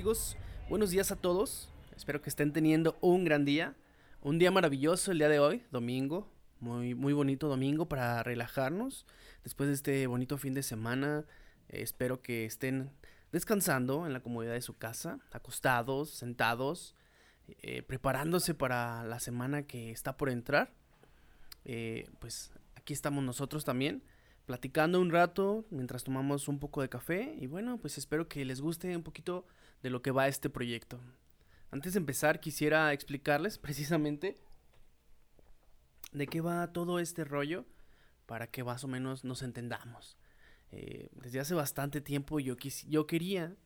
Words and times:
amigos? 0.00 0.34
Buenos 0.70 0.88
días 0.88 1.12
a 1.12 1.16
todos. 1.16 1.68
Espero 1.94 2.22
que 2.22 2.30
estén 2.30 2.54
teniendo 2.54 2.96
un 3.02 3.22
gran 3.22 3.44
día. 3.44 3.74
Un 4.22 4.38
día 4.38 4.50
maravilloso 4.50 5.12
el 5.12 5.18
día 5.18 5.28
de 5.28 5.40
hoy, 5.40 5.62
domingo. 5.70 6.26
Muy, 6.58 6.94
muy 6.94 7.12
bonito 7.12 7.48
domingo 7.48 7.86
para 7.86 8.22
relajarnos. 8.22 9.04
Después 9.44 9.68
de 9.68 9.74
este 9.74 10.06
bonito 10.06 10.38
fin 10.38 10.54
de 10.54 10.62
semana, 10.62 11.26
eh, 11.68 11.82
espero 11.82 12.22
que 12.22 12.46
estén 12.46 12.90
descansando 13.30 14.06
en 14.06 14.14
la 14.14 14.20
comodidad 14.20 14.54
de 14.54 14.62
su 14.62 14.78
casa, 14.78 15.18
acostados, 15.32 16.08
sentados, 16.08 16.94
eh, 17.60 17.82
preparándose 17.82 18.54
para 18.54 19.04
la 19.04 19.20
semana 19.20 19.64
que 19.64 19.90
está 19.90 20.16
por 20.16 20.30
entrar. 20.30 20.72
Eh, 21.66 22.08
pues 22.20 22.52
aquí 22.74 22.94
estamos 22.94 23.22
nosotros 23.22 23.66
también 23.66 24.02
platicando 24.46 24.98
un 24.98 25.10
rato 25.10 25.66
mientras 25.70 26.04
tomamos 26.04 26.48
un 26.48 26.58
poco 26.58 26.80
de 26.80 26.88
café 26.88 27.36
y 27.38 27.46
bueno, 27.46 27.76
pues 27.76 27.98
espero 27.98 28.28
que 28.28 28.46
les 28.46 28.62
guste 28.62 28.96
un 28.96 29.02
poquito 29.02 29.46
de 29.82 29.90
lo 29.90 30.02
que 30.02 30.10
va 30.10 30.28
este 30.28 30.50
proyecto. 30.50 31.00
Antes 31.70 31.94
de 31.94 31.98
empezar 31.98 32.40
quisiera 32.40 32.92
explicarles 32.92 33.58
precisamente 33.66 34.36
de 36.12 36.26
qué 36.26 36.40
va 36.40 36.72
todo 36.72 36.98
este 36.98 37.24
rollo 37.24 37.64
para 38.26 38.48
que 38.48 38.64
más 38.64 38.84
o 38.84 38.88
menos 38.88 39.24
nos 39.24 39.42
entendamos. 39.42 40.16
Eh, 40.72 41.08
desde 41.12 41.40
hace 41.40 41.54
bastante 41.54 42.00
tiempo 42.00 42.38
yo, 42.38 42.56
yo 42.86 43.06
quería 43.06 43.56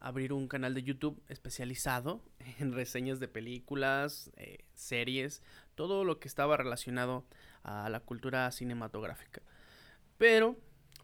abrir 0.00 0.32
un 0.32 0.48
canal 0.48 0.72
de 0.72 0.82
YouTube 0.82 1.22
especializado 1.28 2.24
en 2.58 2.72
reseñas 2.72 3.20
de 3.20 3.28
películas, 3.28 4.30
eh, 4.36 4.64
series, 4.74 5.42
todo 5.74 6.04
lo 6.04 6.18
que 6.18 6.28
estaba 6.28 6.56
relacionado 6.56 7.26
a 7.62 7.88
la 7.90 8.00
cultura 8.00 8.50
cinematográfica. 8.50 9.42
Pero 10.16 10.56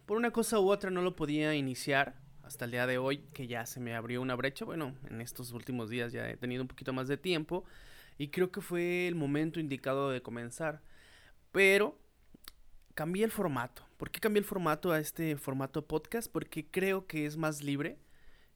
por 0.05 0.17
una 0.17 0.31
cosa 0.31 0.59
u 0.59 0.69
otra 0.69 0.89
no 0.89 1.01
lo 1.01 1.15
podía 1.15 1.53
iniciar 1.55 2.19
hasta 2.47 2.65
el 2.65 2.71
día 2.71 2.87
de 2.87 2.97
hoy, 2.97 3.19
que 3.33 3.47
ya 3.47 3.65
se 3.65 3.79
me 3.79 3.95
abrió 3.95 4.21
una 4.21 4.35
brecha. 4.35 4.65
Bueno, 4.65 4.95
en 5.09 5.21
estos 5.21 5.51
últimos 5.51 5.89
días 5.89 6.11
ya 6.11 6.29
he 6.29 6.37
tenido 6.37 6.63
un 6.63 6.67
poquito 6.67 6.93
más 6.93 7.07
de 7.07 7.17
tiempo 7.17 7.65
y 8.17 8.29
creo 8.29 8.51
que 8.51 8.61
fue 8.61 9.07
el 9.07 9.15
momento 9.15 9.59
indicado 9.59 10.09
de 10.09 10.21
comenzar. 10.21 10.81
Pero 11.51 11.99
cambié 12.93 13.23
el 13.25 13.31
formato. 13.31 13.85
¿Por 13.97 14.11
qué 14.11 14.19
cambié 14.19 14.39
el 14.39 14.45
formato 14.45 14.91
a 14.91 14.99
este 14.99 15.37
formato 15.37 15.85
podcast? 15.85 16.31
Porque 16.31 16.65
creo 16.65 17.07
que 17.07 17.25
es 17.25 17.37
más 17.37 17.63
libre. 17.63 17.99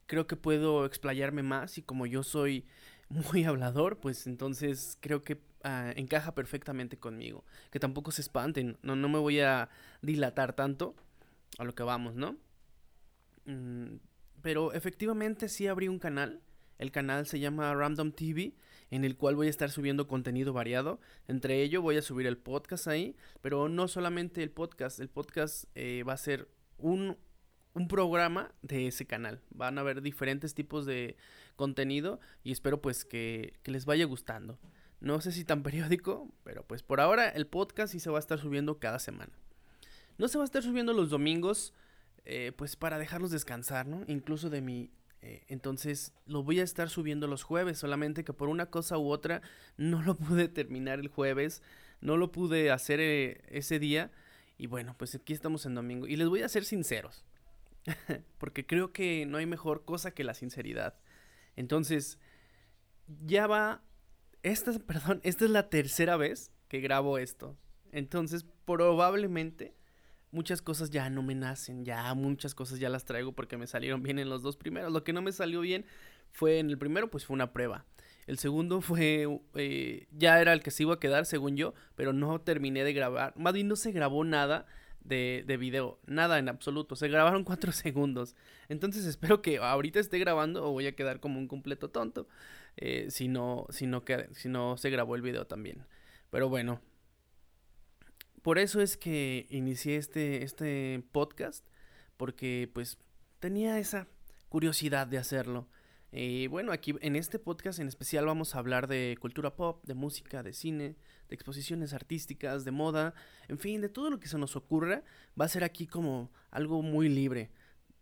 Creo 0.06 0.26
que 0.26 0.36
puedo 0.36 0.84
explayarme 0.84 1.42
más 1.42 1.78
y 1.78 1.82
como 1.82 2.06
yo 2.06 2.22
soy 2.22 2.66
muy 3.08 3.44
hablador, 3.44 3.98
pues 3.98 4.26
entonces 4.26 4.98
creo 5.00 5.22
que 5.22 5.40
Ah, 5.64 5.92
encaja 5.96 6.34
perfectamente 6.34 6.98
conmigo. 6.98 7.44
Que 7.70 7.78
tampoco 7.78 8.10
se 8.10 8.22
espanten, 8.22 8.78
no, 8.82 8.96
no 8.96 9.08
me 9.08 9.18
voy 9.18 9.40
a 9.40 9.68
dilatar 10.02 10.54
tanto 10.54 10.94
a 11.58 11.64
lo 11.64 11.74
que 11.74 11.82
vamos, 11.84 12.14
¿no? 12.14 12.36
Mm, 13.46 13.96
pero 14.42 14.72
efectivamente 14.72 15.48
sí 15.48 15.66
abrí 15.66 15.88
un 15.88 15.98
canal. 15.98 16.40
El 16.78 16.90
canal 16.90 17.26
se 17.26 17.38
llama 17.38 17.72
Random 17.74 18.10
TV, 18.12 18.54
en 18.90 19.04
el 19.04 19.16
cual 19.16 19.36
voy 19.36 19.46
a 19.46 19.50
estar 19.50 19.70
subiendo 19.70 20.08
contenido 20.08 20.52
variado. 20.52 21.00
Entre 21.28 21.62
ello 21.62 21.80
voy 21.80 21.96
a 21.96 22.02
subir 22.02 22.26
el 22.26 22.36
podcast 22.36 22.88
ahí, 22.88 23.16
pero 23.40 23.68
no 23.68 23.86
solamente 23.86 24.42
el 24.42 24.50
podcast. 24.50 24.98
El 24.98 25.08
podcast 25.08 25.64
eh, 25.76 26.02
va 26.06 26.14
a 26.14 26.16
ser 26.16 26.48
un, 26.78 27.16
un 27.74 27.88
programa 27.88 28.52
de 28.62 28.88
ese 28.88 29.06
canal. 29.06 29.40
Van 29.50 29.78
a 29.78 29.82
haber 29.82 30.02
diferentes 30.02 30.54
tipos 30.54 30.84
de 30.84 31.16
contenido 31.54 32.18
y 32.42 32.50
espero 32.50 32.82
pues 32.82 33.04
que, 33.04 33.54
que 33.62 33.70
les 33.70 33.84
vaya 33.84 34.04
gustando. 34.04 34.58
No 35.00 35.20
sé 35.20 35.30
si 35.32 35.44
tan 35.44 35.62
periódico, 35.64 36.28
pero 36.42 36.64
pues 36.64 36.82
por 36.82 37.00
ahora 37.00 37.28
el 37.28 37.46
podcast 37.46 37.92
sí 37.92 38.00
se 38.00 38.10
va 38.10 38.18
a 38.18 38.20
estar 38.20 38.40
subiendo 38.40 38.78
cada 38.80 38.98
semana. 38.98 39.32
No 40.18 40.28
se 40.28 40.38
va 40.38 40.44
a 40.44 40.46
estar 40.46 40.62
subiendo 40.62 40.92
los 40.92 41.10
domingos, 41.10 41.72
eh, 42.24 42.52
pues 42.56 42.76
para 42.76 42.98
dejarlos 42.98 43.30
descansar, 43.30 43.86
¿no? 43.86 44.04
Incluso 44.06 44.50
de 44.50 44.60
mi... 44.60 44.90
Eh, 45.22 45.44
entonces 45.46 46.12
lo 46.26 46.42
voy 46.42 46.58
a 46.58 46.64
estar 46.64 46.90
subiendo 46.90 47.28
los 47.28 47.44
jueves, 47.44 47.78
solamente 47.78 48.24
que 48.24 48.32
por 48.32 48.48
una 48.48 48.66
cosa 48.66 48.98
u 48.98 49.08
otra 49.08 49.40
no 49.76 50.02
lo 50.02 50.16
pude 50.16 50.48
terminar 50.48 50.98
el 50.98 51.08
jueves, 51.08 51.62
no 52.00 52.16
lo 52.16 52.32
pude 52.32 52.70
hacer 52.70 53.00
eh, 53.00 53.42
ese 53.48 53.78
día. 53.78 54.10
Y 54.58 54.66
bueno, 54.66 54.94
pues 54.98 55.14
aquí 55.14 55.32
estamos 55.32 55.66
en 55.66 55.74
domingo. 55.74 56.06
Y 56.06 56.16
les 56.16 56.28
voy 56.28 56.42
a 56.42 56.48
ser 56.48 56.64
sinceros, 56.64 57.24
porque 58.38 58.66
creo 58.66 58.92
que 58.92 59.26
no 59.26 59.38
hay 59.38 59.46
mejor 59.46 59.84
cosa 59.84 60.12
que 60.12 60.24
la 60.24 60.34
sinceridad. 60.34 60.98
Entonces, 61.56 62.18
ya 63.24 63.46
va 63.46 63.82
esta, 64.42 64.72
perdón, 64.86 65.20
esta 65.24 65.44
es 65.44 65.50
la 65.50 65.68
tercera 65.68 66.16
vez 66.16 66.52
que 66.68 66.80
grabo 66.80 67.18
esto. 67.18 67.56
Entonces, 67.90 68.46
probablemente 68.64 69.74
muchas 70.32 70.62
cosas 70.62 70.90
ya 70.90 71.08
no 71.10 71.22
me 71.22 71.34
nacen, 71.34 71.84
ya 71.84 72.12
muchas 72.14 72.54
cosas 72.54 72.80
ya 72.80 72.88
las 72.88 73.04
traigo 73.04 73.32
porque 73.32 73.56
me 73.56 73.66
salieron 73.66 74.02
bien 74.02 74.18
en 74.18 74.28
los 74.28 74.42
dos 74.42 74.56
primeros. 74.56 74.92
Lo 74.92 75.04
que 75.04 75.12
no 75.12 75.22
me 75.22 75.30
salió 75.30 75.60
bien 75.60 75.84
fue 76.32 76.58
en 76.58 76.70
el 76.70 76.78
primero, 76.78 77.10
pues 77.10 77.24
fue 77.24 77.34
una 77.34 77.52
prueba. 77.52 77.84
El 78.26 78.38
segundo 78.38 78.80
fue, 78.82 79.28
eh, 79.54 80.08
ya 80.10 80.40
era 80.40 80.52
el 80.52 80.62
que 80.62 80.70
se 80.70 80.82
iba 80.82 80.94
a 80.94 81.00
quedar, 81.00 81.26
según 81.26 81.56
yo, 81.56 81.74
pero 81.94 82.12
no 82.12 82.40
terminé 82.40 82.82
de 82.82 82.92
grabar. 82.92 83.34
Más 83.36 83.54
no 83.62 83.76
se 83.76 83.92
grabó 83.92 84.24
nada 84.24 84.66
de, 85.04 85.44
de 85.46 85.56
video, 85.56 86.00
nada 86.06 86.38
en 86.38 86.48
absoluto. 86.48 86.96
Se 86.96 87.08
grabaron 87.08 87.44
cuatro 87.44 87.70
segundos. 87.72 88.34
Entonces 88.68 89.04
espero 89.04 89.42
que 89.42 89.58
ahorita 89.58 90.00
esté 90.00 90.18
grabando 90.18 90.64
o 90.64 90.72
voy 90.72 90.86
a 90.86 90.96
quedar 90.96 91.20
como 91.20 91.38
un 91.38 91.46
completo 91.46 91.90
tonto. 91.90 92.26
Eh, 92.78 93.08
si, 93.10 93.28
no, 93.28 93.66
si, 93.70 93.86
no 93.86 94.02
si 94.32 94.48
no 94.48 94.76
se 94.78 94.90
grabó 94.90 95.14
el 95.14 95.22
video 95.22 95.46
también. 95.46 95.84
Pero 96.30 96.48
bueno, 96.48 96.80
por 98.42 98.58
eso 98.58 98.80
es 98.80 98.96
que 98.96 99.46
inicié 99.50 99.96
este, 99.96 100.42
este 100.42 101.02
podcast, 101.12 101.66
porque 102.16 102.70
pues 102.72 102.98
tenía 103.38 103.78
esa 103.78 104.08
curiosidad 104.48 105.06
de 105.06 105.18
hacerlo. 105.18 105.68
Y 106.14 106.46
bueno, 106.48 106.72
aquí 106.72 106.94
en 107.00 107.16
este 107.16 107.38
podcast 107.38 107.78
en 107.78 107.88
especial 107.88 108.26
vamos 108.26 108.54
a 108.54 108.58
hablar 108.58 108.86
de 108.86 109.16
cultura 109.18 109.56
pop, 109.56 109.82
de 109.86 109.94
música, 109.94 110.42
de 110.42 110.52
cine, 110.52 110.96
de 111.28 111.34
exposiciones 111.34 111.94
artísticas, 111.94 112.66
de 112.66 112.70
moda, 112.70 113.14
en 113.48 113.58
fin, 113.58 113.80
de 113.80 113.88
todo 113.88 114.10
lo 114.10 114.20
que 114.20 114.28
se 114.28 114.36
nos 114.36 114.54
ocurra. 114.54 115.04
Va 115.40 115.46
a 115.46 115.48
ser 115.48 115.64
aquí 115.64 115.86
como 115.86 116.30
algo 116.50 116.82
muy 116.82 117.08
libre. 117.08 117.50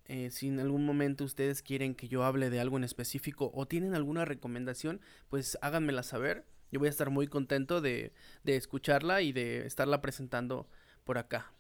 Eh, 0.07 0.33
si 0.33 0.49
en 0.49 0.59
algún 0.59 0.85
momento 0.85 1.23
ustedes 1.23 1.63
quieren 1.63 1.95
que 1.95 2.09
yo 2.09 2.25
hable 2.25 2.51
de 2.51 2.59
algo 2.59 2.77
en 2.77 2.83
específico 2.83 3.53
o 3.55 3.69
tienen 3.69 3.95
alguna 3.95 4.25
recomendación, 4.25 5.01
pues 5.29 5.57
háganmela 5.63 6.03
saber. 6.03 6.47
Yo 6.71 6.79
voy 6.79 6.89
a 6.89 6.91
estar 6.91 7.11
muy 7.11 7.27
contento 7.27 7.81
de, 7.81 8.13
de 8.45 8.57
escucharla 8.57 9.23
y 9.23 9.33
de 9.33 9.67
estarla 9.67 10.01
presentando 10.01 10.69
por 11.05 11.19
acá. 11.19 11.53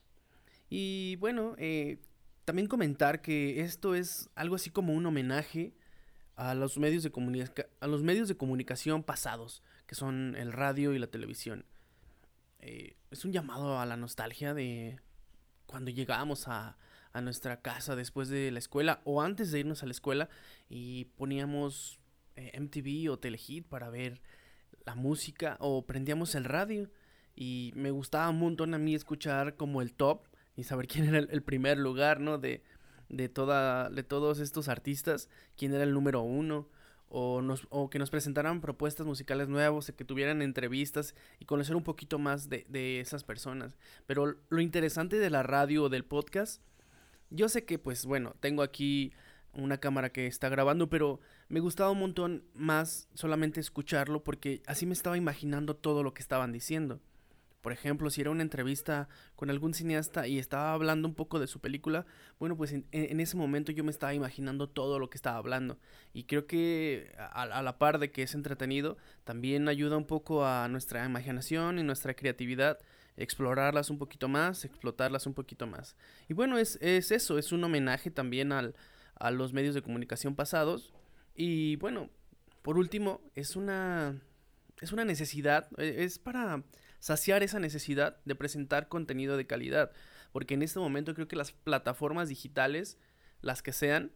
Y 0.69 1.17
bueno, 1.17 1.55
eh, 1.59 1.99
también 2.45 2.69
comentar 2.69 3.23
que 3.23 3.61
esto 3.61 3.95
es 3.95 4.31
algo 4.35 4.55
así 4.55 4.71
como 4.71 4.93
un 4.93 5.07
homenaje 5.07 5.75
a 6.37 6.55
los 6.55 6.79
medios 6.79 7.03
de, 7.03 7.63
a 7.81 7.87
los 7.87 8.03
medios 8.03 8.29
de 8.29 8.37
comunicación 8.37 9.03
pasados, 9.03 9.63
que 9.87 9.95
son 9.95 10.37
el 10.37 10.53
radio 10.53 10.95
y 10.95 10.99
la 10.99 11.09
televisión. 11.09 11.65
Eh, 12.61 12.97
es 13.11 13.25
un 13.25 13.33
llamado 13.33 13.79
a 13.79 13.87
la 13.87 13.97
nostalgia 13.97 14.55
de 14.55 15.01
cuando 15.67 15.91
llegábamos 15.91 16.49
a, 16.49 16.77
a 17.13 17.21
nuestra 17.21 17.61
casa 17.61 17.97
después 17.97 18.29
de 18.29 18.51
la 18.51 18.59
escuela 18.59 19.01
o 19.05 19.23
antes 19.23 19.51
de 19.51 19.61
irnos 19.61 19.83
a 19.83 19.87
la 19.87 19.93
escuela 19.93 20.29
y 20.69 21.07
poníamos 21.17 21.99
eh, 22.37 22.59
MTV 22.59 23.11
o 23.11 23.19
Telehit 23.19 23.67
para 23.67 23.91
ver 23.91 24.21
la 24.85 24.95
música 24.95 25.57
o 25.61 25.87
prendíamos 25.87 26.35
el 26.35 26.45
radio 26.45 26.91
y 27.35 27.73
me 27.75 27.91
gustaba 27.91 28.29
un 28.31 28.39
montón 28.39 28.75
a 28.75 28.79
mí 28.79 28.95
escuchar 28.95 29.57
como 29.57 29.83
el 29.83 29.93
top 29.93 30.27
y 30.57 30.65
saber 30.65 30.87
quién 30.87 31.07
era 31.07 31.19
el, 31.19 31.43
primer 31.43 31.79
lugar, 31.79 32.21
¿no? 32.21 32.39
De, 32.39 32.63
de, 33.09 33.29
toda, 33.29 33.89
de 33.91 34.03
todos 34.03 34.41
estos 34.41 34.69
artistas, 34.69 35.29
quién 35.57 35.73
era 35.75 35.85
el 35.85 35.95
número 35.95 36.23
uno. 36.23 36.69
O, 37.13 37.43
nos, 37.43 37.67
o 37.71 37.91
que 37.91 37.99
nos 37.99 38.09
presentaran 38.09 38.61
propuestas 38.61 39.05
musicales 39.05 39.49
nuevas, 39.49 39.91
que 39.91 40.05
tuvieran 40.05 40.43
entrevistas 40.43 41.17
y 41.41 41.45
conocer 41.45 41.75
un 41.75 41.83
poquito 41.83 42.21
más 42.21 42.49
de, 42.49 42.67
de 42.69 43.01
esas 43.01 43.25
personas. 43.25 43.77
Pero 44.07 44.37
lo 44.49 44.61
interesante 44.61 45.19
de 45.19 45.29
la 45.29 45.43
radio 45.43 45.83
o 45.83 45.89
del 45.89 46.05
podcast 46.05 46.63
yo 47.31 47.49
sé 47.49 47.65
que, 47.65 47.79
pues 47.79 48.07
bueno, 48.07 48.35
tengo 48.41 48.63
aquí 48.63 49.13
una 49.55 49.79
cámara 49.79 50.11
que 50.11 50.27
está 50.27 50.49
grabando, 50.49 50.89
pero 50.89 51.21
me 51.49 51.61
gustaba 51.61 51.91
un 51.91 52.01
montón 52.01 52.45
más 52.55 53.09
solamente 53.15 53.61
escucharlo 53.61 54.23
porque 54.23 54.63
así 54.67 54.87
me 54.87 54.93
estaba 54.93 55.17
imaginando 55.17 55.77
todo 55.77 56.03
lo 56.03 56.15
que 56.15 56.23
estaban 56.23 56.53
diciendo. 56.53 57.01
Por 57.61 57.73
ejemplo, 57.73 58.09
si 58.09 58.23
era 58.23 58.31
una 58.31 58.43
entrevista 58.43 59.09
con 59.37 59.51
algún 59.51 59.75
cineasta 59.75 60.27
y 60.27 60.39
estaba 60.39 60.73
hablando 60.73 61.07
un 61.07 61.15
poco 61.15 61.39
de 61.39 61.47
su 61.47 61.61
película, 61.61 62.07
bueno, 62.39 62.57
pues 62.57 62.73
en, 62.73 62.87
ese 62.93 63.37
momento 63.37 63.71
yo 63.71 63.85
me 63.85 63.91
estaba 63.91 64.15
imaginando 64.15 64.69
todo 64.69 64.99
lo 64.99 65.11
que 65.11 65.19
estaba 65.19 65.37
hablando. 65.37 65.79
Y 66.15 66.25
creo 66.25 66.47
que 66.47 67.13
a, 67.19 67.43
a, 67.43 67.63
la 67.63 67.77
par 67.77 67.99
de 67.99 68.11
que 68.11 68.23
es 68.23 68.35
entretenido, 68.35 68.97
también 69.25 69.69
ayuda 69.69 69.99
un 69.99 70.07
poco 70.07 70.47
a 70.47 70.69
nuestra 70.69 71.05
imaginación 71.05 71.79
y 71.79 71.83
nuestra 71.83 72.15
creatividad 72.15 72.79
explorarlas 73.17 73.91
un 73.91 73.99
poquito 73.99 74.29
más, 74.29 74.65
explotarlas 74.65 75.27
un 75.27 75.35
poquito 75.35 75.67
más. 75.67 75.97
Y 76.29 76.35
bueno, 76.35 76.57
es, 76.57 76.79
es 76.81 77.11
eso, 77.11 77.39
es 77.39 77.53
un 77.53 77.63
homenaje 77.63 78.11
también 78.11 78.53
al, 78.53 78.75
a 79.21 79.31
los 79.31 79.53
medios 79.53 79.75
de 79.75 79.83
comunicación 79.83 80.35
pasados. 80.35 80.93
Y 81.35 81.77
bueno, 81.77 82.11
por 82.63 82.79
último, 82.79 83.21
es 83.35 83.55
una, 83.55 84.21
es 84.81 84.93
una 84.93 85.05
necesidad, 85.05 85.69
e, 85.79 86.05
es 86.05 86.19
para 86.19 86.65
saciar 86.99 87.43
esa 87.43 87.61
necesidad 87.61 88.17
de 88.25 88.35
presentar 88.35 88.89
contenido 88.89 89.37
de 89.37 89.47
calidad. 89.47 89.93
Porque 90.33 90.55
en 90.55 90.63
este 90.63 90.79
momento 90.79 91.15
creo 91.15 91.29
que 91.29 91.37
las 91.37 91.53
plataformas 91.53 92.29
digitales, 92.29 92.99
las 93.41 93.63
que 93.63 93.73
sean, 93.73 94.13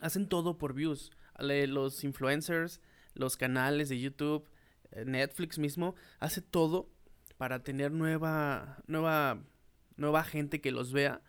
hacen 0.00 0.28
todo 0.28 0.58
por 0.58 0.74
views. 0.74 1.10
Los 1.38 2.04
influencers, 2.04 2.80
los 3.14 3.36
canales 3.36 3.88
de 3.88 4.00
YouTube, 4.00 4.46
eh, 4.90 5.04
Netflix 5.04 5.58
mismo, 5.58 5.94
hace 6.18 6.40
todo 6.42 6.88
para 7.36 7.62
tener 7.62 7.90
nueva, 7.92 8.82
nueva, 8.86 9.42
nueva 9.96 10.24
gente 10.24 10.60
que 10.60 10.70
los 10.70 10.92
vea 10.92 11.22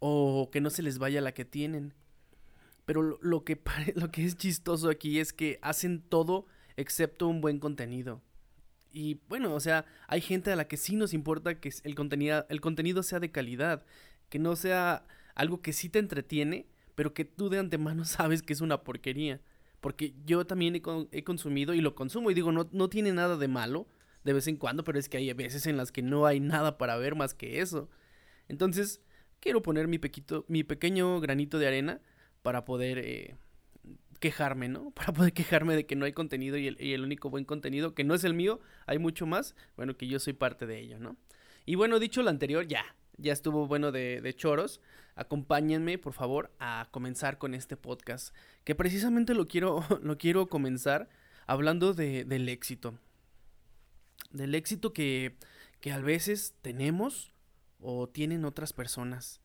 o 0.00 0.50
que 0.50 0.60
no 0.60 0.70
se 0.70 0.82
les 0.82 0.98
vaya 0.98 1.20
la 1.20 1.32
que 1.32 1.44
tienen. 1.44 1.94
Pero 2.84 3.02
lo, 3.20 3.44
que, 3.44 3.60
lo 3.94 4.10
que 4.10 4.24
es 4.24 4.36
chistoso 4.36 4.88
aquí 4.88 5.18
es 5.18 5.32
que 5.32 5.58
hacen 5.62 6.00
todo 6.00 6.46
excepto 6.76 7.28
un 7.28 7.40
buen 7.40 7.58
contenido. 7.58 8.22
Y 8.92 9.20
bueno, 9.28 9.54
o 9.54 9.60
sea, 9.60 9.84
hay 10.06 10.20
gente 10.20 10.50
a 10.50 10.56
la 10.56 10.66
que 10.66 10.76
sí 10.76 10.96
nos 10.96 11.12
importa 11.12 11.60
que 11.60 11.70
el 11.84 11.94
contenido, 11.94 12.46
el 12.48 12.60
contenido 12.60 13.02
sea 13.02 13.20
de 13.20 13.30
calidad, 13.30 13.84
que 14.28 14.38
no 14.38 14.56
sea 14.56 15.06
algo 15.34 15.60
que 15.60 15.72
sí 15.72 15.88
te 15.88 15.98
entretiene, 15.98 16.66
pero 16.94 17.14
que 17.14 17.24
tú 17.24 17.48
de 17.48 17.58
antemano 17.58 18.04
sabes 18.06 18.42
que 18.42 18.52
es 18.52 18.60
una 18.60 18.82
porquería. 18.82 19.40
Porque 19.80 20.14
yo 20.24 20.44
también 20.44 20.74
he, 20.74 21.22
consumido 21.22 21.72
y 21.72 21.80
lo 21.80 21.94
consumo 21.94 22.30
y 22.30 22.34
digo, 22.34 22.50
no, 22.50 22.68
no 22.72 22.88
tiene 22.88 23.12
nada 23.12 23.36
de 23.36 23.46
malo 23.46 23.86
de 24.24 24.32
vez 24.32 24.48
en 24.48 24.56
cuando, 24.56 24.82
pero 24.82 24.98
es 24.98 25.08
que 25.08 25.18
hay 25.18 25.32
veces 25.34 25.66
en 25.66 25.76
las 25.76 25.92
que 25.92 26.02
no 26.02 26.26
hay 26.26 26.40
nada 26.40 26.78
para 26.78 26.96
ver 26.96 27.14
más 27.14 27.34
que 27.34 27.60
eso. 27.60 27.88
Entonces, 28.48 29.00
quiero 29.40 29.62
poner 29.62 29.88
mi, 29.88 29.98
pequito, 29.98 30.44
mi 30.48 30.64
pequeño 30.64 31.20
granito 31.20 31.58
de 31.58 31.66
arena 31.66 32.00
para 32.42 32.64
poder 32.64 32.98
eh, 32.98 33.36
quejarme, 34.20 34.68
¿no? 34.68 34.90
Para 34.94 35.12
poder 35.12 35.32
quejarme 35.32 35.76
de 35.76 35.86
que 35.86 35.96
no 35.96 36.04
hay 36.04 36.12
contenido 36.12 36.56
y 36.56 36.66
el, 36.66 37.02
único 37.02 37.30
buen 37.30 37.44
contenido, 37.44 37.94
que 37.94 38.04
no 38.04 38.14
es 38.14 38.24
el 38.24 38.34
mío, 38.34 38.60
hay 38.86 38.98
mucho 38.98 39.26
más, 39.26 39.54
bueno, 39.76 39.96
que 39.96 40.06
yo 40.06 40.18
soy 40.18 40.32
parte 40.32 40.66
de 40.66 40.80
ello, 40.80 40.98
¿no? 40.98 41.16
Y 41.64 41.74
bueno, 41.74 41.98
dicho 41.98 42.22
lo 42.22 42.30
anterior, 42.30 42.66
ya, 42.66 42.84
ya 43.16 43.32
estuvo 43.32 43.66
bueno 43.66 43.92
de, 43.92 44.20
de 44.20 44.34
choros. 44.34 44.80
Acompáñenme, 45.14 45.98
por 45.98 46.12
favor, 46.12 46.52
a 46.60 46.88
comenzar 46.92 47.38
con 47.38 47.54
este 47.54 47.76
podcast, 47.76 48.34
que 48.64 48.74
precisamente 48.74 49.34
lo 49.34 49.48
quiero, 49.48 49.84
lo 50.02 50.16
quiero 50.16 50.48
comenzar 50.48 51.08
hablando 51.46 51.92
de, 51.92 52.24
del 52.24 52.48
éxito. 52.48 52.94
Del 54.30 54.54
éxito 54.54 54.92
que, 54.92 55.36
que 55.80 55.92
a 55.92 55.98
veces 55.98 56.54
tenemos 56.62 57.32
o 57.80 58.08
tienen 58.08 58.44
otras 58.44 58.72
personas. 58.72 59.40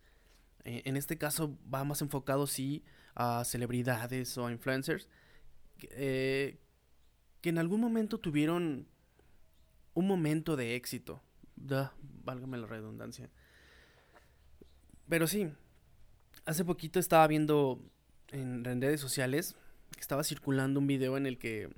Eh, 0.65 0.81
en 0.85 0.97
este 0.97 1.17
caso 1.17 1.57
va 1.73 1.83
más 1.83 2.01
enfocado 2.01 2.47
sí 2.47 2.83
a 3.15 3.43
celebridades 3.43 4.37
o 4.37 4.47
a 4.47 4.51
influencers 4.51 5.09
eh, 5.91 6.57
que 7.41 7.49
en 7.49 7.57
algún 7.57 7.81
momento 7.81 8.19
tuvieron 8.19 8.87
un 9.93 10.07
momento 10.07 10.55
de 10.55 10.75
éxito. 10.75 11.21
válgame 11.55 12.57
la 12.57 12.67
redundancia. 12.67 13.29
Pero 15.09 15.27
sí, 15.27 15.51
hace 16.45 16.63
poquito 16.63 16.99
estaba 16.99 17.27
viendo 17.27 17.81
en, 18.31 18.63
redes 18.63 19.01
sociales 19.01 19.55
estaba 19.99 20.23
circulando 20.23 20.79
un 20.79 20.87
video 20.87 21.17
en 21.17 21.25
el 21.25 21.37
que 21.37 21.69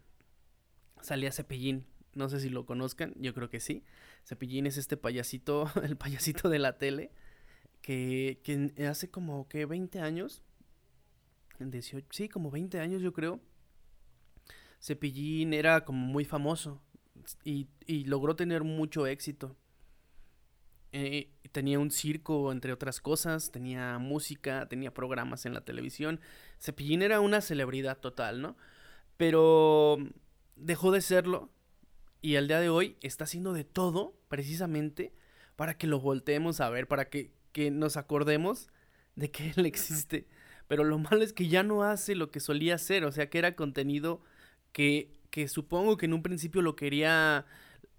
salía 1.02 1.32
Cepillín. 1.32 1.86
No 2.14 2.30
sé 2.30 2.40
si 2.40 2.50
lo 2.50 2.66
conozcan, 2.66 3.14
yo 3.18 3.34
creo 3.34 3.50
que 3.50 3.60
sí. 3.60 3.84
Cepillín 4.26 4.66
es 4.66 4.78
este 4.78 4.98
payasito, 4.98 5.72
el 5.84 5.96
payasito 5.98 6.50
de 6.50 6.60
la 6.60 6.78
tele, 6.78 7.12
que, 7.82 8.42
que 8.44 8.88
hace 8.88 9.10
como 9.10 9.48
que 9.48 9.66
20 9.66 10.00
años 10.00 10.42
18, 11.60 12.08
sí, 12.12 12.30
como 12.30 12.52
20 12.52 12.80
años 12.80 13.02
yo 13.02 13.14
creo. 13.14 13.40
Cepillín 14.82 15.54
era 15.54 15.86
como 15.86 16.06
muy 16.06 16.26
famoso 16.26 16.82
y, 17.44 17.68
logró 18.06 18.36
tener 18.36 18.64
mucho 18.64 19.08
éxito. 19.08 19.56
Eh, 20.92 21.32
tenía 21.52 21.80
un 21.80 21.92
circo, 21.92 22.52
entre 22.52 22.72
otras 22.72 23.02
cosas, 23.02 23.52
tenía 23.52 23.98
música, 23.98 24.68
tenía 24.68 24.94
programas 24.94 25.46
en 25.46 25.54
la 25.54 25.62
televisión. 25.62 26.20
Cepillín 26.60 27.02
era 27.02 27.20
una 27.20 27.42
celebridad 27.42 27.98
total, 27.98 28.42
¿no? 28.42 28.58
Pero 29.18 29.98
dejó 30.56 30.92
de 30.92 31.02
serlo 31.02 31.52
y 32.26 32.38
al 32.38 32.48
día 32.48 32.60
de 32.60 32.70
hoy 32.70 32.98
está 33.02 33.26
haciendo 33.26 33.54
de 33.54 33.64
todo 33.64 34.20
precisamente 34.30 35.14
para 35.56 35.78
que 35.78 35.86
lo 35.86 36.00
volteemos 36.00 36.60
a 36.60 36.72
ver, 36.72 36.88
para 36.88 37.08
que, 37.08 37.36
que 37.52 37.70
nos 37.70 37.98
acordemos 37.98 38.68
de 39.16 39.30
que 39.30 39.54
él 39.56 39.68
existe. 39.68 40.28
Pero 40.68 40.84
lo 40.84 40.98
malo 40.98 41.22
es 41.22 41.34
que 41.34 41.50
ya 41.50 41.62
no 41.62 41.84
hace 41.84 42.16
lo 42.16 42.32
que 42.32 42.40
solía 42.40 42.76
hacer, 42.76 43.06
o 43.06 43.12
sea 43.12 43.30
que 43.30 43.38
era 43.38 43.56
contenido 43.56 44.24
que, 44.72 45.14
que 45.30 45.48
supongo 45.48 45.98
que 45.98 46.08
en 46.08 46.14
un 46.14 46.24
principio 46.24 46.64
lo 46.64 46.76
quería, 46.76 47.46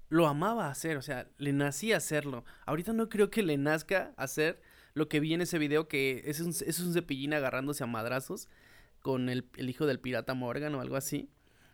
lo 0.08 0.26
amaba 0.26 0.70
hacer, 0.70 0.96
o 0.96 1.02
sea, 1.02 1.28
le 1.38 1.52
nacía 1.52 1.98
hacerlo. 1.98 2.44
Ahorita 2.64 2.92
no 2.92 3.08
creo 3.08 3.30
que 3.30 3.44
le 3.44 3.56
nazca 3.56 4.12
hacer 4.16 4.60
lo 4.94 5.08
que 5.08 5.20
vi 5.20 5.34
en 5.34 5.42
ese 5.42 5.60
video, 5.60 5.86
que 5.86 6.24
es 6.26 6.40
un, 6.40 6.48
es 6.48 6.80
un 6.80 6.92
cepillín 6.92 7.32
agarrándose 7.32 7.84
a 7.84 7.86
madrazos 7.86 8.48
con 9.02 9.28
el, 9.28 9.48
el 9.56 9.70
hijo 9.70 9.86
del 9.86 10.00
pirata 10.00 10.34
Morgan 10.34 10.74
o 10.74 10.80
algo 10.80 10.96
así. 10.96 11.30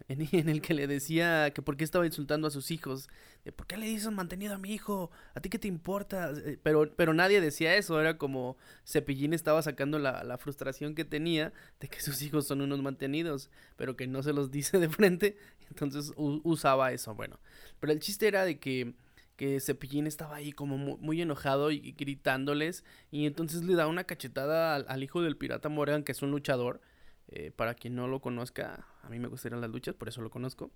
En, 0.09 0.49
el 0.49 0.63
que 0.63 0.75
le 0.75 0.87
decía 0.87 1.51
que 1.53 1.63
por 1.63 1.77
qué 1.77 1.85
estaba 1.85 2.07
insultando 2.07 2.47
a 2.47 2.51
sus 2.51 2.71
hijos. 2.71 3.09
De, 3.45 3.53
¿Por 3.53 3.67
qué 3.67 3.77
le 3.77 3.87
dices 3.87 4.11
mantenido 4.13 4.55
a 4.55 4.59
mi 4.59 4.73
hijo? 4.73 5.11
¿A 5.35 5.41
ti 5.41 5.49
qué 5.49 5.59
te 5.59 5.69
importa? 5.69 6.33
Eh, 6.45 6.59
pero, 6.63 6.93
pero 6.95 7.15
nadie 7.15 7.41
decía 7.41 7.77
eso. 7.77 8.01
Era 8.01 8.19
como 8.19 8.57
Cepillín 8.87 9.35
estaba 9.35 9.63
sacando 9.63 9.99
la, 9.99 10.25
la 10.25 10.39
frustración 10.39 10.95
que 10.95 11.05
tenía 11.05 11.53
de 11.81 11.89
que 11.89 12.01
sus 12.01 12.23
hijos 12.23 12.47
son 12.47 12.61
unos 12.61 12.83
mantenidos, 12.83 13.51
pero 13.77 13.97
que 13.97 14.07
no 14.07 14.23
se 14.23 14.33
los 14.33 14.51
dice 14.51 14.79
de 14.79 14.89
frente. 14.89 15.37
Entonces 15.69 16.13
usaba 16.17 16.93
eso. 16.93 17.15
Bueno, 17.15 17.41
pero 17.81 17.93
el 17.93 18.01
chiste 18.01 18.29
era 18.29 18.45
de 18.45 18.59
que 18.59 18.95
que 19.37 19.59
Cepillín 19.61 20.07
estaba 20.07 20.37
ahí 20.37 20.53
como 20.53 20.77
muy, 20.77 21.21
enojado 21.23 21.71
y, 21.71 21.93
gritándoles 21.93 22.85
y 23.11 23.27
entonces 23.27 23.65
le 23.65 23.75
da 23.75 23.87
una 23.87 24.05
cachetada 24.05 24.75
al, 24.75 24.85
al, 24.89 25.03
hijo 25.03 25.23
del 25.23 25.37
pirata 25.37 25.69
Morgan 25.71 26.05
que 26.05 26.13
es 26.13 26.23
un 26.23 26.31
luchador 26.31 26.81
eh, 27.29 27.51
para 27.51 27.75
quien 27.75 27.95
no 27.95 28.09
lo 28.09 28.21
conozca, 28.21 28.87
a 29.03 29.09
mí 29.09 29.19
me 29.19 29.29
gustarían 29.29 29.61
las 29.61 29.71
luchas, 29.71 29.95
por 29.95 30.09
eso 30.09 30.21
lo 30.23 30.31
conozco. 30.31 30.71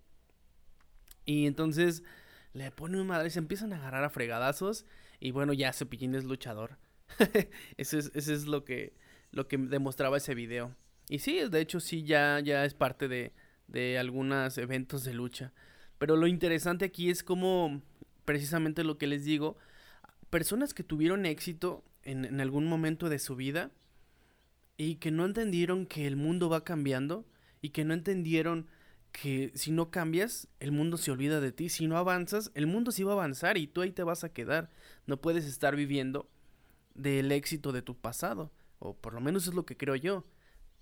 Y 1.25 1.47
entonces 1.47 2.03
le 2.53 2.71
pone 2.71 3.01
un 3.01 3.07
madre, 3.07 3.31
se 3.31 3.39
empiezan 3.39 3.73
a 3.73 3.77
agarrar 3.77 4.05
a 4.05 4.11
fregadazos. 4.11 4.87
Y 5.21 5.33
bueno, 5.33 5.53
ya 5.53 5.73
Cepillín 5.73 6.15
es 6.15 6.25
luchador. 6.25 6.79
eso 7.77 7.99
es, 7.99 8.11
eso 8.15 8.33
es 8.33 8.47
lo 8.47 8.65
que, 8.65 8.95
lo 9.31 9.47
que 9.49 9.59
demostraba 9.59 10.17
ese 10.17 10.35
video. 10.35 10.75
Y 11.09 11.19
sí, 11.19 11.41
de 11.49 11.61
hecho 11.61 11.81
sí, 11.81 12.05
ya, 12.05 12.41
ya 12.41 12.65
es 12.65 12.75
parte 12.75 13.09
de, 13.09 13.33
de 13.69 13.99
algunos 13.99 14.57
eventos 14.59 15.05
de 15.05 15.15
lucha. 15.15 15.53
Pero 15.99 16.17
lo 16.17 16.27
interesante 16.27 16.85
aquí 16.85 17.11
es 17.11 17.23
como, 17.23 17.83
precisamente 18.25 18.85
lo 18.85 18.99
que 18.99 19.07
les 19.07 19.25
digo, 19.25 19.57
personas 20.31 20.75
que 20.75 20.83
tuvieron 20.83 21.27
éxito 21.27 21.85
en, 22.03 22.25
en 22.25 22.41
algún 22.41 22.67
momento 22.67 23.09
de 23.09 23.19
su 23.19 23.37
vida, 23.37 23.71
y 24.77 24.97
que 24.97 25.11
no 25.11 25.25
entendieron 25.25 25.87
que 25.87 26.07
el 26.07 26.17
mundo 26.17 26.49
va 26.49 26.65
cambiando 26.65 27.27
y 27.63 27.71
que 27.71 27.85
no 27.85 27.95
entendieron 27.95 28.67
que 29.13 29.51
si 29.55 29.71
no 29.71 29.91
cambias, 29.91 30.49
el 30.61 30.73
mundo 30.73 30.99
se 30.99 31.11
olvida 31.11 31.41
de 31.41 31.51
ti. 31.51 31.71
Si 31.71 31.87
no 31.87 31.97
avanzas, 31.97 32.51
el 32.55 32.67
mundo 32.67 32.93
sí 32.93 33.03
va 33.03 33.13
a 33.13 33.15
avanzar 33.15 33.57
y 33.57 33.67
tú 33.67 33.81
ahí 33.81 33.91
te 33.91 34.03
vas 34.03 34.25
a 34.25 34.29
quedar. 34.29 34.71
No 35.07 35.21
puedes 35.21 35.47
estar 35.47 35.75
viviendo 35.75 36.29
del 36.95 37.33
éxito 37.33 37.73
de 37.73 37.81
tu 37.81 37.97
pasado. 37.97 38.53
O 38.79 38.95
por 38.95 39.15
lo 39.15 39.21
menos 39.21 39.47
es 39.47 39.55
lo 39.55 39.65
que 39.65 39.77
creo 39.77 39.97
yo. 39.97 40.27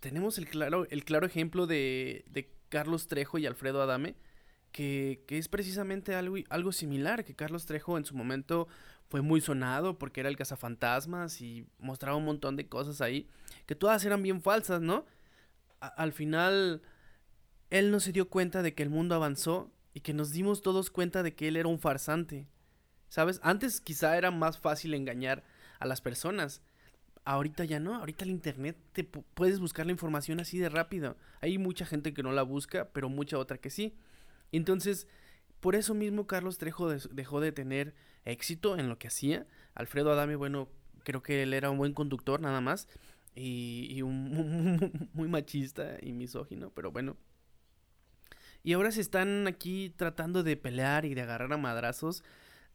Tenemos 0.01 0.37
el 0.39 0.49
claro, 0.49 0.87
el 0.91 1.05
claro 1.05 1.27
ejemplo 1.27 1.69
de, 1.69 2.25
de 2.29 2.53
Carlos 2.71 3.07
Trejo 3.07 3.39
y 3.39 3.47
Alfredo 3.47 3.81
Adame, 3.81 4.17
que, 4.73 5.23
que 5.29 5.39
es 5.39 5.47
precisamente 5.47 6.17
algo, 6.17 6.37
algo 6.49 6.73
similar, 6.73 7.25
que 7.25 7.37
Carlos 7.37 7.67
Trejo 7.67 7.97
en 7.97 8.05
su 8.05 8.17
momento 8.17 8.67
fue 9.09 9.23
muy 9.23 9.41
sonado 9.41 9.97
porque 9.97 10.21
era 10.21 10.29
el 10.29 10.37
cazafantasmas 10.37 11.41
y 11.41 11.67
mostraba 11.79 12.17
un 12.17 12.25
montón 12.25 12.57
de 12.57 12.69
cosas 12.69 13.01
ahí 13.01 13.29
que 13.67 13.75
todas 13.75 14.05
eran 14.05 14.23
bien 14.23 14.43
falsas, 14.43 14.81
¿no? 14.81 15.05
al 15.97 16.13
final, 16.13 16.83
él 17.71 17.91
no 17.91 18.01
se 18.01 18.13
dio 18.13 18.29
cuenta 18.29 18.63
de 18.63 18.75
que 18.75 18.83
el 18.83 18.91
mundo 18.91 19.15
avanzó 19.15 19.71
y 19.93 20.01
que 20.01 20.15
nos 20.15 20.33
dimos 20.33 20.63
todos 20.63 20.91
cuenta 20.91 21.23
de 21.23 21.35
que 21.35 21.49
él 21.49 21.57
era 21.57 21.69
un 21.69 21.79
farsante. 21.79 22.49
¿Sabes? 23.09 23.39
Antes 23.43 23.81
quizá 23.81 24.17
era 24.17 24.31
más 24.31 24.59
fácil 24.59 24.95
engañar 24.95 25.45
a 25.79 25.87
las 25.87 26.01
personas. 26.01 26.63
Ahorita 27.25 27.65
ya 27.65 27.81
no, 27.81 27.95
ahorita 27.95 28.25
el 28.25 28.31
internet 28.31 28.77
te 28.93 29.05
puedes 29.05 29.61
buscar 29.61 29.87
la 29.87 29.93
información 29.93 30.41
así 30.41 30.59
de 30.59 30.69
rápido. 30.69 31.17
Hay 31.41 31.59
mucha 31.59 31.87
gente 31.87 32.13
que 32.13 32.23
no 32.23 32.33
la 32.33 32.43
busca, 32.43 32.91
pero 32.93 33.09
mucha 33.09 33.39
otra 33.39 33.59
que 33.59 33.71
sí. 33.71 33.95
Entonces, 34.53 35.07
por 35.61 35.75
eso 35.75 35.95
mismo 35.95 36.27
Carlos 36.27 36.59
Trejo 36.59 36.91
dejó 36.91 37.41
de 37.41 37.53
tener 37.53 37.95
éxito 38.25 38.77
en 38.79 38.89
lo 38.89 38.99
que 38.99 39.09
hacía. 39.09 39.47
Alfredo 39.75 40.13
Adame, 40.13 40.37
bueno, 40.37 40.69
creo 41.05 41.23
que 41.23 41.43
él 41.43 41.55
era 41.55 41.71
un 41.71 41.79
buen 41.79 41.95
conductor 41.95 42.41
nada 42.41 42.61
más 42.61 42.89
y, 43.35 44.03
un, 44.03 45.09
muy 45.13 45.29
machista 45.29 45.97
y 46.01 46.13
misógino, 46.13 46.71
pero 46.71 46.93
bueno. 46.93 47.17
Y 48.63 48.73
ahora 48.73 48.93
se 48.93 49.01
están 49.01 49.47
aquí 49.47 49.93
tratando 49.97 50.43
de 50.43 50.57
pelear 50.57 51.05
y 51.05 51.15
de 51.15 51.23
agarrar 51.23 51.53
a 51.53 51.59
madrazos 51.59 52.25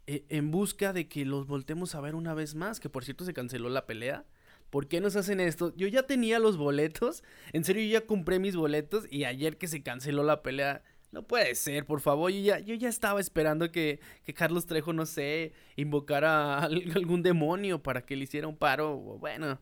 eh, 0.05 0.23
en 0.29 0.51
busca 0.51 0.93
de 0.93 1.07
que 1.07 1.25
los 1.25 1.47
voltemos 1.47 1.95
a 1.95 2.01
ver 2.01 2.15
una 2.15 2.33
vez 2.33 2.55
más, 2.55 2.79
que 2.79 2.89
por 2.89 3.05
cierto 3.05 3.25
se 3.25 3.33
canceló 3.33 3.69
la 3.69 3.85
pelea. 3.85 4.25
¿Por 4.69 4.87
qué 4.87 5.01
nos 5.01 5.15
hacen 5.15 5.39
esto? 5.39 5.73
Yo 5.75 5.87
ya 5.87 6.03
tenía 6.03 6.37
los 6.37 6.57
boletos, 6.57 7.23
en 7.53 7.63
serio 7.63 7.83
yo 7.83 7.99
ya 7.99 8.05
compré 8.05 8.37
mis 8.37 8.55
boletos 8.55 9.05
y 9.09 9.23
ayer 9.23 9.57
que 9.57 9.67
se 9.67 9.81
canceló 9.81 10.23
la 10.23 10.43
pelea 10.43 10.83
no 11.11 11.23
puede 11.23 11.55
ser, 11.55 11.85
por 11.85 12.01
favor. 12.01 12.31
Yo 12.31 12.39
ya, 12.39 12.59
yo 12.59 12.75
ya 12.75 12.89
estaba 12.89 13.19
esperando 13.19 13.71
que, 13.71 13.99
que 14.23 14.33
Carlos 14.33 14.67
Trejo, 14.67 14.93
no 14.93 15.05
sé, 15.05 15.53
invocara 15.75 16.59
a 16.59 16.63
algún 16.95 17.23
demonio 17.23 17.81
para 17.81 18.05
que 18.05 18.15
le 18.15 18.23
hiciera 18.25 18.47
un 18.47 18.57
paro. 18.57 18.95
Bueno, 18.97 19.59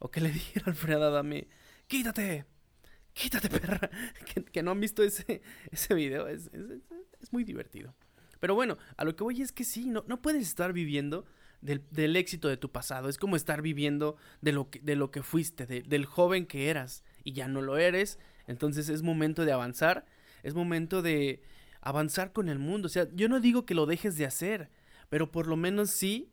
o 0.00 0.10
que 0.10 0.20
le 0.20 0.32
dijera 0.32 0.64
Alfredo 0.66 1.04
Adame 1.04 1.46
quítate, 1.90 2.46
quítate 3.12 3.48
perra. 3.48 3.90
Que, 4.52 4.62
no 4.62 4.70
han 4.70 4.80
visto 4.80 5.02
ese, 5.02 5.42
ese 5.70 5.94
video, 5.94 6.28
es, 6.28 6.50
muy 7.30 7.44
divertido. 7.44 7.94
Pero 8.38 8.54
bueno, 8.54 8.78
a 8.96 9.04
lo 9.04 9.14
que 9.14 9.24
voy 9.24 9.42
es 9.42 9.52
que 9.52 9.64
sí, 9.64 9.90
no, 9.90 10.04
no 10.06 10.22
puedes 10.22 10.42
estar 10.42 10.72
viviendo 10.72 11.26
del, 11.60 12.16
éxito 12.16 12.48
de 12.48 12.56
tu 12.56 12.70
pasado. 12.72 13.08
Es 13.08 13.18
como 13.18 13.36
estar 13.36 13.60
viviendo 13.60 14.16
de 14.40 14.52
lo 14.52 14.70
que, 14.70 14.78
de 14.80 14.96
lo 14.96 15.10
que 15.10 15.22
fuiste, 15.22 15.66
del 15.66 16.06
joven 16.06 16.46
que 16.46 16.70
eras 16.70 17.04
y 17.22 17.32
ya 17.32 17.48
no 17.48 17.60
lo 17.60 17.76
eres. 17.76 18.18
Entonces 18.46 18.88
es 18.88 19.02
momento 19.02 19.44
de 19.44 19.52
avanzar, 19.52 20.06
es 20.42 20.54
momento 20.54 21.02
de 21.02 21.42
avanzar 21.82 22.32
con 22.32 22.48
el 22.48 22.58
mundo. 22.58 22.86
O 22.86 22.88
sea, 22.88 23.08
yo 23.12 23.28
no 23.28 23.40
digo 23.40 23.66
que 23.66 23.74
lo 23.74 23.84
dejes 23.84 24.16
de 24.16 24.24
hacer, 24.24 24.70
pero 25.10 25.30
por 25.30 25.46
lo 25.46 25.56
menos 25.56 25.90
sí 25.90 26.30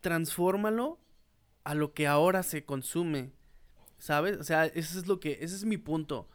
transfórmalo 0.00 1.00
a 1.64 1.74
lo 1.74 1.94
que 1.94 2.06
ahora 2.06 2.42
se 2.42 2.64
consume. 2.64 3.32
¿Sabes? 3.98 4.38
O 4.38 4.44
sea, 4.44 4.64
ese 4.66 4.98
es 4.98 5.06
lo 5.06 5.20
que, 5.20 5.38
ese 5.42 5.54
es 5.54 5.64
mi 5.64 5.76
punto. 5.76 6.28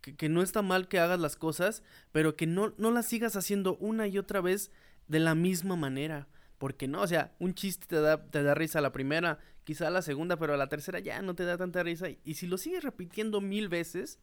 Que, 0.00 0.28
no 0.28 0.42
está 0.42 0.62
mal 0.62 0.88
que 0.88 1.00
hagas 1.00 1.18
las 1.18 1.36
cosas, 1.36 1.82
pero 2.12 2.36
que 2.36 2.46
no, 2.46 2.72
no 2.78 2.90
las 2.90 3.06
sigas 3.06 3.36
haciendo 3.36 3.76
una 3.76 4.06
y 4.06 4.16
otra 4.16 4.40
vez 4.40 4.70
de 5.08 5.18
la 5.18 5.34
misma 5.34 5.76
manera. 5.76 6.28
Porque 6.58 6.88
no, 6.88 7.02
o 7.02 7.06
sea, 7.06 7.34
un 7.38 7.54
chiste 7.54 7.86
te 7.86 8.00
da, 8.00 8.24
te 8.24 8.42
da 8.42 8.54
risa 8.54 8.80
la 8.80 8.92
primera, 8.92 9.38
quizá 9.64 9.90
la 9.90 10.02
segunda, 10.02 10.36
pero 10.36 10.54
a 10.54 10.56
la 10.56 10.68
tercera 10.68 10.98
ya 11.00 11.20
no 11.20 11.34
te 11.34 11.44
da 11.44 11.58
tanta 11.58 11.82
risa. 11.82 12.06
Y 12.24 12.34
si 12.34 12.46
lo 12.46 12.56
sigues 12.56 12.84
repitiendo 12.84 13.40
mil 13.40 13.68
veces, 13.68 14.18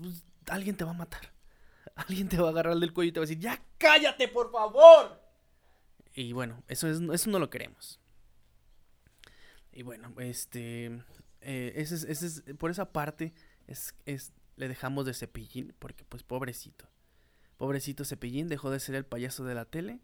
pues, 0.00 0.24
alguien 0.48 0.76
te 0.76 0.84
va 0.84 0.90
a 0.90 0.94
matar. 0.94 1.32
Alguien 1.96 2.26
te 2.28 2.38
va 2.38 2.48
a 2.48 2.50
agarrar 2.52 2.78
del 2.78 2.94
cuello 2.94 3.10
y 3.10 3.12
te 3.12 3.20
va 3.20 3.24
a 3.24 3.28
decir, 3.28 3.42
ya 3.42 3.62
cállate, 3.76 4.26
por 4.28 4.50
favor. 4.50 5.20
Y 6.14 6.32
bueno, 6.32 6.62
eso, 6.68 6.88
es, 6.88 7.00
eso 7.00 7.30
no 7.30 7.38
lo 7.38 7.50
queremos. 7.50 8.00
Y 9.72 9.82
bueno, 9.82 10.12
este, 10.18 10.86
eh, 11.40 11.72
ese 11.76 12.10
es, 12.10 12.44
por 12.58 12.70
esa 12.70 12.92
parte 12.92 13.32
es, 13.66 13.94
es, 14.06 14.32
le 14.56 14.68
dejamos 14.68 15.06
de 15.06 15.14
cepillín, 15.14 15.74
porque 15.78 16.04
pues 16.04 16.22
pobrecito. 16.22 16.86
Pobrecito 17.56 18.04
cepillín 18.04 18.48
dejó 18.48 18.70
de 18.70 18.80
ser 18.80 18.94
el 18.94 19.04
payaso 19.04 19.44
de 19.44 19.54
la 19.54 19.64
tele 19.64 20.00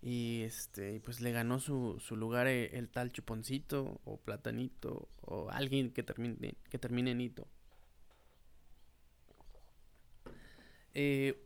y 0.00 0.42
este, 0.42 1.00
pues 1.00 1.20
le 1.20 1.32
ganó 1.32 1.58
su, 1.58 1.98
su 2.00 2.16
lugar 2.16 2.46
el, 2.46 2.74
el, 2.74 2.88
tal 2.88 3.10
Chuponcito 3.12 4.00
o 4.04 4.18
Platanito 4.18 5.08
o 5.22 5.50
alguien 5.50 5.90
que 5.90 6.02
termine, 6.02 6.54
que 6.70 6.78
termine 6.78 7.10
en 7.10 7.20
hito. 7.20 7.48
Eh, 10.94 11.40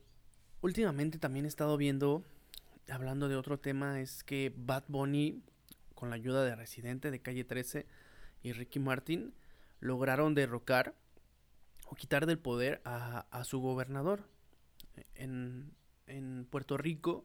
últimamente 0.60 1.18
también 1.18 1.44
he 1.44 1.48
estado 1.48 1.76
viendo, 1.76 2.24
hablando 2.88 3.28
de 3.28 3.36
otro 3.36 3.58
tema, 3.58 4.00
es 4.00 4.24
que 4.24 4.52
Bad 4.54 4.84
Bunny, 4.88 5.42
con 6.02 6.10
la 6.10 6.16
ayuda 6.16 6.44
de 6.44 6.56
Residente 6.56 7.12
de 7.12 7.22
Calle 7.22 7.44
13 7.44 7.86
y 8.42 8.52
Ricky 8.54 8.80
Martin, 8.80 9.36
lograron 9.78 10.34
derrocar 10.34 10.96
o 11.86 11.94
quitar 11.94 12.26
del 12.26 12.40
poder 12.40 12.82
a, 12.84 13.20
a 13.30 13.44
su 13.44 13.60
gobernador. 13.60 14.28
En, 15.14 15.76
en 16.08 16.44
Puerto 16.50 16.76
Rico 16.76 17.24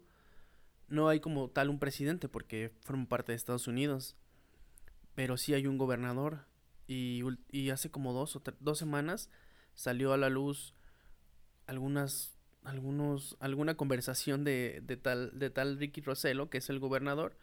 no 0.89 1.10
hay 1.10 1.19
como 1.19 1.50
tal 1.50 1.72
un 1.72 1.79
presidente 1.79 2.29
porque 2.29 2.72
forma 2.81 3.07
parte 3.07 3.31
de 3.31 3.38
Estados 3.38 3.67
Unidos. 3.67 4.15
Pero 5.15 5.38
sí 5.38 5.55
hay 5.55 5.65
un 5.65 5.79
gobernador. 5.79 6.46
Y, 6.86 7.24
y 7.50 7.72
hace 7.72 7.89
como 7.89 8.13
dos 8.13 8.36
o 8.36 8.43
dos 8.60 8.77
semanas 8.77 9.31
salió 9.74 10.13
a 10.13 10.17
la 10.17 10.29
luz 10.29 10.75
algunas 11.65 12.38
algunos 12.63 13.38
alguna 13.39 13.75
conversación 13.75 14.43
de, 14.43 14.84
de 14.84 14.98
tal 14.98 15.39
de 15.39 15.50
tal 15.50 15.79
Ricky 15.79 16.01
Rosello 16.01 16.51
que 16.51 16.60
es 16.60 16.69
el 16.69 16.77
gobernador 16.77 17.36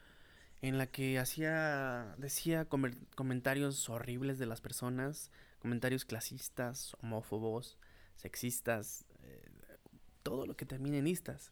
en 0.61 0.77
la 0.77 0.87
que 0.87 1.19
hacía 1.19 2.15
decía 2.17 2.67
comentarios 3.15 3.89
horribles 3.89 4.39
de 4.39 4.45
las 4.45 4.61
personas 4.61 5.31
comentarios 5.59 6.05
clasistas 6.05 6.95
homófobos 7.01 7.77
sexistas 8.15 9.05
eh, 9.23 9.43
todo 10.23 10.45
lo 10.45 10.55
que 10.55 10.65
termine 10.65 10.99
en 10.99 11.07
istas. 11.07 11.51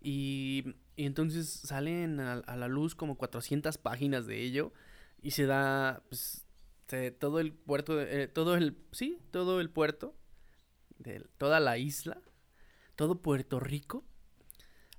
Y, 0.00 0.76
entonces 0.96 1.48
salen 1.48 2.20
a, 2.20 2.56
la 2.56 2.68
luz 2.68 2.94
como 2.94 3.16
400 3.16 3.78
páginas 3.78 4.26
de 4.26 4.42
ello 4.42 4.72
y 5.22 5.32
se 5.32 5.46
da 5.46 6.02
pues, 6.08 6.44
todo 7.18 7.40
el 7.40 7.52
puerto, 7.52 7.96
de, 7.96 8.22
eh, 8.22 8.28
todo 8.28 8.56
el, 8.56 8.76
sí, 8.92 9.18
todo 9.32 9.60
el 9.60 9.70
puerto, 9.70 10.14
de 10.98 11.20
toda 11.38 11.58
la 11.58 11.78
isla, 11.78 12.20
todo 12.94 13.22
Puerto 13.22 13.58
Rico, 13.58 14.04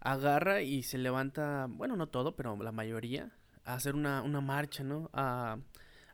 agarra 0.06 0.62
y 0.62 0.84
se 0.84 0.98
levanta, 0.98 1.68
bueno, 1.70 1.96
no 1.98 2.08
todo, 2.08 2.36
pero 2.36 2.56
la 2.64 2.72
mayoría, 2.72 3.32
a 3.66 3.74
hacer 3.74 3.96
una, 3.96 4.22
una 4.22 4.40
marcha, 4.40 4.84
¿no? 4.84 5.10
A, 5.14 5.58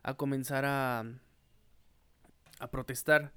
a 0.02 0.14
comenzar 0.14 0.64
a, 0.64 1.04
a 2.58 2.70
protestar. 2.70 3.32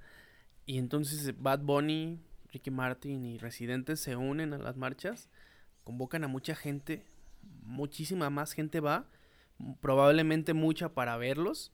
Y 0.65 0.79
entonces 0.79 1.39
Bad 1.39 1.59
Bunny, 1.59 2.19
Ricky 2.51 2.71
Martin 2.71 3.23
y 3.23 3.37
Residentes 3.37 3.99
se 3.99 4.15
unen 4.15 4.53
a 4.53 4.57
las 4.57 4.77
marchas 4.77 5.29
convocan 5.85 6.23
a 6.23 6.27
mucha 6.27 6.55
gente, 6.55 7.05
muchísima 7.63 8.29
más 8.29 8.51
gente 8.51 8.81
va, 8.81 9.05
probablemente 9.79 10.53
mucha 10.53 10.89
para 10.89 11.15
verlos, 11.15 11.71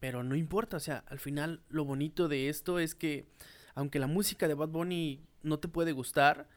pero 0.00 0.24
no 0.24 0.34
importa, 0.34 0.78
o 0.78 0.80
sea, 0.80 1.04
al 1.06 1.18
final 1.20 1.60
lo 1.68 1.84
bonito 1.84 2.26
de 2.26 2.48
esto 2.48 2.78
es 2.80 2.94
que 2.94 3.28
aunque 3.74 4.00
la 4.00 4.06
música 4.08 4.48
de 4.48 4.54
Bad 4.54 4.70
Bunny 4.70 5.20
no 5.42 5.58
te 5.58 5.68
puede 5.68 5.92
gustar, 5.92 6.48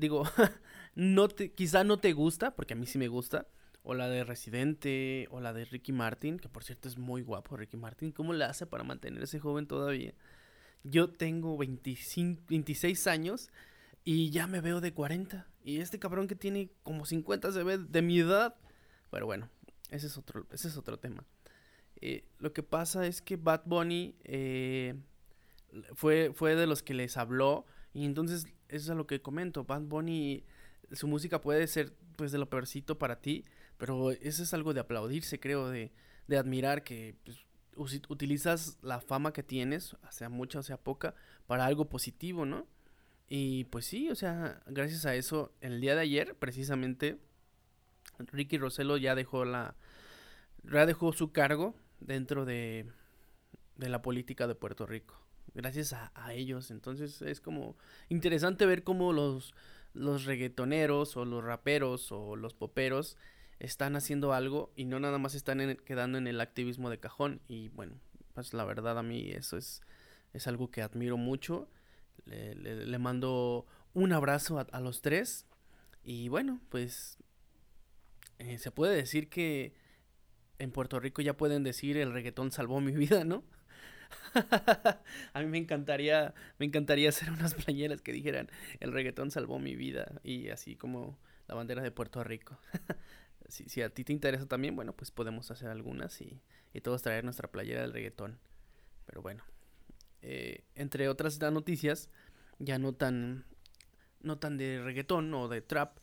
digo, 0.00 0.24
no 0.94 1.28
te, 1.28 1.52
quizá 1.52 1.84
no 1.84 1.98
te 1.98 2.12
gusta, 2.12 2.56
porque 2.56 2.74
a 2.74 2.76
mí 2.76 2.86
sí 2.86 2.98
me 2.98 3.08
gusta, 3.08 3.46
o 3.82 3.94
la 3.94 4.08
de 4.08 4.24
Residente, 4.24 5.28
o 5.30 5.40
la 5.40 5.52
de 5.52 5.64
Ricky 5.64 5.92
Martin, 5.92 6.38
que 6.38 6.48
por 6.48 6.64
cierto 6.64 6.88
es 6.88 6.98
muy 6.98 7.22
guapo 7.22 7.56
Ricky 7.56 7.76
Martin, 7.76 8.12
¿cómo 8.12 8.32
le 8.32 8.44
hace 8.44 8.66
para 8.66 8.84
mantenerse 8.84 9.38
joven 9.38 9.66
todavía? 9.66 10.14
Yo 10.82 11.10
tengo 11.10 11.56
25, 11.56 12.42
26 12.48 13.06
años 13.06 13.50
y 14.04 14.30
ya 14.30 14.46
me 14.46 14.60
veo 14.60 14.80
de 14.80 14.92
40. 14.92 15.46
Y 15.62 15.80
este 15.80 15.98
cabrón 15.98 16.26
que 16.26 16.34
tiene 16.34 16.70
como 16.82 17.04
50 17.04 17.52
se 17.52 17.62
ve 17.62 17.78
de 17.78 18.02
mi 18.02 18.18
edad. 18.18 18.56
Pero 19.10 19.26
bueno, 19.26 19.50
ese 19.90 20.06
es 20.06 20.16
otro, 20.16 20.46
ese 20.50 20.68
es 20.68 20.76
otro 20.76 20.98
tema. 20.98 21.24
Eh, 22.00 22.24
lo 22.38 22.52
que 22.52 22.62
pasa 22.62 23.06
es 23.06 23.20
que 23.20 23.36
Bad 23.36 23.62
Bunny 23.66 24.16
eh, 24.24 24.94
fue, 25.94 26.32
fue 26.34 26.54
de 26.54 26.66
los 26.66 26.82
que 26.82 26.94
les 26.94 27.16
habló. 27.16 27.66
Y 27.92 28.06
entonces, 28.06 28.46
es 28.70 28.90
a 28.90 28.94
lo 28.94 29.06
que 29.06 29.20
comento. 29.20 29.64
Bad 29.64 29.82
Bunny, 29.82 30.44
su 30.92 31.06
música 31.06 31.40
puede 31.40 31.66
ser 31.66 31.92
pues 32.16 32.32
de 32.32 32.38
lo 32.38 32.48
peorcito 32.48 32.98
para 32.98 33.20
ti. 33.20 33.44
Pero 33.78 34.10
eso 34.10 34.42
es 34.42 34.52
algo 34.52 34.74
de 34.74 34.80
aplaudirse, 34.80 35.40
creo, 35.40 35.70
de, 35.70 35.90
de 36.26 36.36
admirar 36.36 36.84
que 36.84 37.16
pues, 37.24 38.02
utilizas 38.08 38.78
la 38.82 39.00
fama 39.00 39.32
que 39.32 39.42
tienes, 39.42 39.96
sea 40.10 40.28
mucha 40.28 40.58
o 40.58 40.62
sea 40.62 40.76
poca, 40.76 41.14
para 41.46 41.64
algo 41.64 41.88
positivo, 41.88 42.44
¿no? 42.44 42.66
Y 43.28 43.64
pues 43.64 43.86
sí, 43.86 44.10
o 44.10 44.14
sea, 44.14 44.60
gracias 44.66 45.06
a 45.06 45.14
eso, 45.14 45.52
el 45.60 45.80
día 45.80 45.94
de 45.94 46.02
ayer, 46.02 46.34
precisamente, 46.34 47.18
Ricky 48.18 48.58
Rosello 48.58 48.96
ya 48.96 49.14
dejó 49.14 49.44
la. 49.44 49.76
ya 50.64 50.84
dejó 50.84 51.12
su 51.12 51.32
cargo 51.32 51.74
dentro 52.00 52.44
de, 52.44 52.86
de 53.76 53.88
la 53.88 54.02
política 54.02 54.46
de 54.46 54.56
Puerto 54.56 54.84
Rico. 54.84 55.18
Gracias 55.54 55.92
a, 55.92 56.10
ellos. 56.32 56.70
Entonces 56.70 57.22
es 57.22 57.40
como 57.40 57.76
interesante 58.08 58.66
ver 58.66 58.84
cómo 58.84 59.12
los, 59.12 59.54
los 59.94 60.24
reggaetoneros 60.24 61.16
o 61.16 61.24
los 61.24 61.42
raperos 61.42 62.12
o 62.12 62.36
los 62.36 62.54
poperos 62.54 63.16
están 63.58 63.96
haciendo 63.96 64.32
algo 64.32 64.72
y 64.76 64.84
no 64.84 65.00
nada 65.00 65.18
más 65.18 65.34
están 65.34 65.76
quedando 65.84 66.18
en 66.18 66.26
el 66.26 66.40
activismo 66.40 66.90
de 66.90 66.98
cajón. 66.98 67.40
Y 67.48 67.68
bueno, 67.68 67.94
pues 68.34 68.54
la 68.54 68.64
verdad 68.64 68.98
a 68.98 69.02
mí 69.02 69.30
eso 69.30 69.56
es, 69.56 69.82
es 70.32 70.46
algo 70.46 70.70
que 70.70 70.82
admiro 70.82 71.16
mucho 71.16 71.68
le, 72.26 72.98
mando 72.98 73.66
un 73.94 74.12
abrazo 74.12 74.64
a, 74.70 74.80
los 74.80 75.02
tres. 75.02 75.46
Y 76.02 76.28
bueno, 76.28 76.60
pues 76.68 77.18
eh, 78.38 78.58
se 78.58 78.70
puede 78.70 78.94
decir 78.96 79.28
que 79.28 79.74
en 80.58 80.70
Puerto 80.70 81.00
Rico 81.00 81.22
ya 81.22 81.36
pueden 81.36 81.62
decir 81.62 81.96
el 81.96 82.12
reggaetón 82.12 82.52
salvó 82.52 82.80
mi 82.80 82.92
vida, 82.96 83.24
¿no? 83.24 83.44
a 85.32 85.40
mí 85.40 85.46
me 85.46 85.58
encantaría, 85.58 86.34
me 86.58 86.66
encantaría 86.66 87.08
hacer 87.08 87.30
unas 87.30 87.54
playeras 87.54 88.00
que 88.02 88.12
dijeran 88.12 88.48
el 88.80 88.92
reggaetón 88.92 89.30
salvó 89.30 89.58
mi 89.58 89.76
vida 89.76 90.20
y 90.22 90.48
así 90.48 90.76
como 90.76 91.18
la 91.48 91.54
bandera 91.54 91.82
de 91.82 91.90
Puerto 91.90 92.22
Rico. 92.22 92.58
si, 93.48 93.82
a 93.82 93.90
ti 93.90 94.04
te 94.04 94.12
interesa 94.12 94.46
también, 94.46 94.76
bueno, 94.76 94.94
pues 94.94 95.10
podemos 95.10 95.50
hacer 95.50 95.68
algunas 95.68 96.20
y, 96.20 96.40
y 96.72 96.80
todos 96.80 97.02
traer 97.02 97.24
nuestra 97.24 97.50
playera 97.50 97.82
del 97.82 97.92
reggaetón. 97.92 98.38
Pero 99.06 99.22
bueno, 99.22 99.42
eh, 100.22 100.64
entre 100.74 101.08
otras 101.08 101.40
noticias, 101.40 102.10
ya 102.58 102.78
no 102.78 102.92
tan, 102.92 103.44
no 104.20 104.38
tan 104.38 104.56
de 104.56 104.80
reggaetón 104.82 105.32
o 105.34 105.48
de 105.48 105.62
trap, 105.62 105.98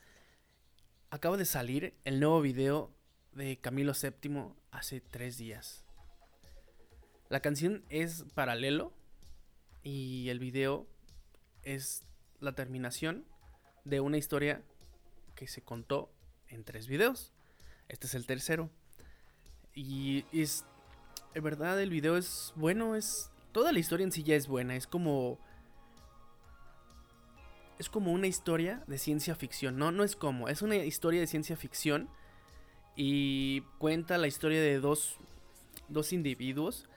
acaba 1.10 1.38
de 1.38 1.46
salir 1.46 1.96
el 2.04 2.20
nuevo 2.20 2.42
video 2.42 2.94
de 3.32 3.58
Camilo 3.58 3.94
VII 3.94 4.54
hace 4.72 5.00
tres 5.00 5.38
días. 5.38 5.87
La 7.30 7.42
canción 7.42 7.84
es 7.90 8.26
paralelo 8.36 8.94
y 9.84 10.30
el 10.30 10.40
video 10.40 10.88
es 11.64 12.04
la 12.40 12.54
terminación 12.54 13.26
de 13.84 14.00
una 14.00 14.18
historia 14.18 14.62
que 15.36 15.48
se 15.48 15.62
contó 15.62 16.10
en 16.48 16.64
tres 16.64 16.88
videos. 16.88 17.34
Este 17.90 18.08
es 18.08 18.16
el 18.16 18.26
tercero. 18.26 18.70
Y 19.74 20.26
es 20.32 20.66
en 21.34 21.44
verdad 21.44 21.80
el 21.82 21.90
video 21.90 22.18
es 22.18 22.54
bueno, 22.56 22.96
es... 22.96 23.30
Toda 23.52 23.72
la 23.72 23.80
historia 23.80 24.04
en 24.04 24.12
sí 24.12 24.24
ya 24.24 24.36
es 24.36 24.48
buena, 24.48 24.76
es 24.76 24.88
como... 24.88 25.40
Es 27.78 27.90
como 27.90 28.12
una 28.12 28.28
historia 28.28 28.84
de 28.88 28.98
ciencia 28.98 29.36
ficción, 29.36 29.78
no, 29.78 29.92
no 29.92 30.04
es 30.04 30.16
como, 30.16 30.48
es 30.50 30.64
una 30.64 30.78
historia 30.78 31.20
de 31.20 31.28
ciencia 31.28 31.56
ficción 31.56 32.10
y 32.96 33.62
cuenta 33.78 34.18
la 34.18 34.26
historia 34.26 34.60
de 34.60 34.80
dos, 34.80 35.20
dos 35.88 36.12
individuos 36.12 36.90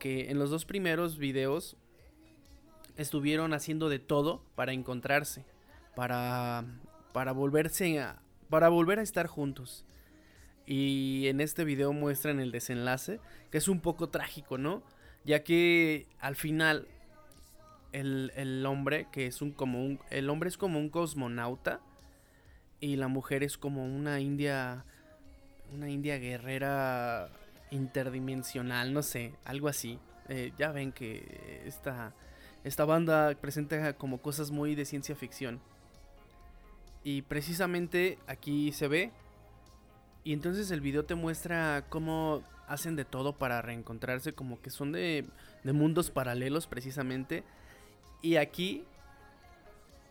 que 0.00 0.30
en 0.30 0.40
los 0.40 0.50
dos 0.50 0.64
primeros 0.64 1.18
videos 1.18 1.76
estuvieron 2.96 3.54
haciendo 3.54 3.88
de 3.88 4.00
todo 4.00 4.42
para 4.56 4.72
encontrarse, 4.72 5.44
para, 5.94 6.64
para 7.12 7.30
volverse 7.30 8.00
a, 8.00 8.20
para 8.48 8.68
volver 8.68 8.98
a 8.98 9.02
estar 9.02 9.28
juntos. 9.28 9.84
Y 10.66 11.28
en 11.28 11.40
este 11.40 11.64
video 11.64 11.92
muestran 11.92 12.40
el 12.40 12.50
desenlace, 12.50 13.20
que 13.50 13.58
es 13.58 13.68
un 13.68 13.80
poco 13.80 14.08
trágico, 14.08 14.58
¿no? 14.58 14.82
Ya 15.24 15.44
que 15.44 16.06
al 16.18 16.34
final 16.34 16.88
el, 17.92 18.32
el 18.36 18.64
hombre, 18.66 19.06
que 19.12 19.26
es 19.26 19.42
un 19.42 19.52
como 19.52 19.84
un, 19.84 20.00
el 20.10 20.30
hombre 20.30 20.48
es 20.48 20.56
como 20.56 20.78
un 20.78 20.88
cosmonauta 20.90 21.80
y 22.80 22.96
la 22.96 23.08
mujer 23.08 23.42
es 23.42 23.58
como 23.58 23.84
una 23.84 24.20
india, 24.20 24.84
una 25.72 25.90
india 25.90 26.18
guerrera 26.18 27.30
interdimensional, 27.70 28.92
no 28.92 29.02
sé, 29.02 29.34
algo 29.44 29.68
así. 29.68 29.98
Eh, 30.28 30.52
ya 30.58 30.72
ven 30.72 30.92
que 30.92 31.62
esta, 31.66 32.14
esta 32.64 32.84
banda 32.84 33.34
presenta 33.40 33.94
como 33.94 34.18
cosas 34.18 34.50
muy 34.50 34.74
de 34.74 34.84
ciencia 34.84 35.16
ficción. 35.16 35.60
Y 37.02 37.22
precisamente 37.22 38.18
aquí 38.26 38.72
se 38.72 38.88
ve. 38.88 39.10
Y 40.22 40.32
entonces 40.32 40.70
el 40.70 40.80
video 40.80 41.04
te 41.04 41.14
muestra 41.14 41.86
cómo 41.88 42.42
hacen 42.68 42.94
de 42.94 43.04
todo 43.04 43.32
para 43.32 43.62
reencontrarse, 43.62 44.34
como 44.34 44.60
que 44.60 44.70
son 44.70 44.92
de, 44.92 45.24
de 45.64 45.72
mundos 45.72 46.10
paralelos 46.10 46.66
precisamente. 46.66 47.42
Y 48.22 48.36
aquí 48.36 48.84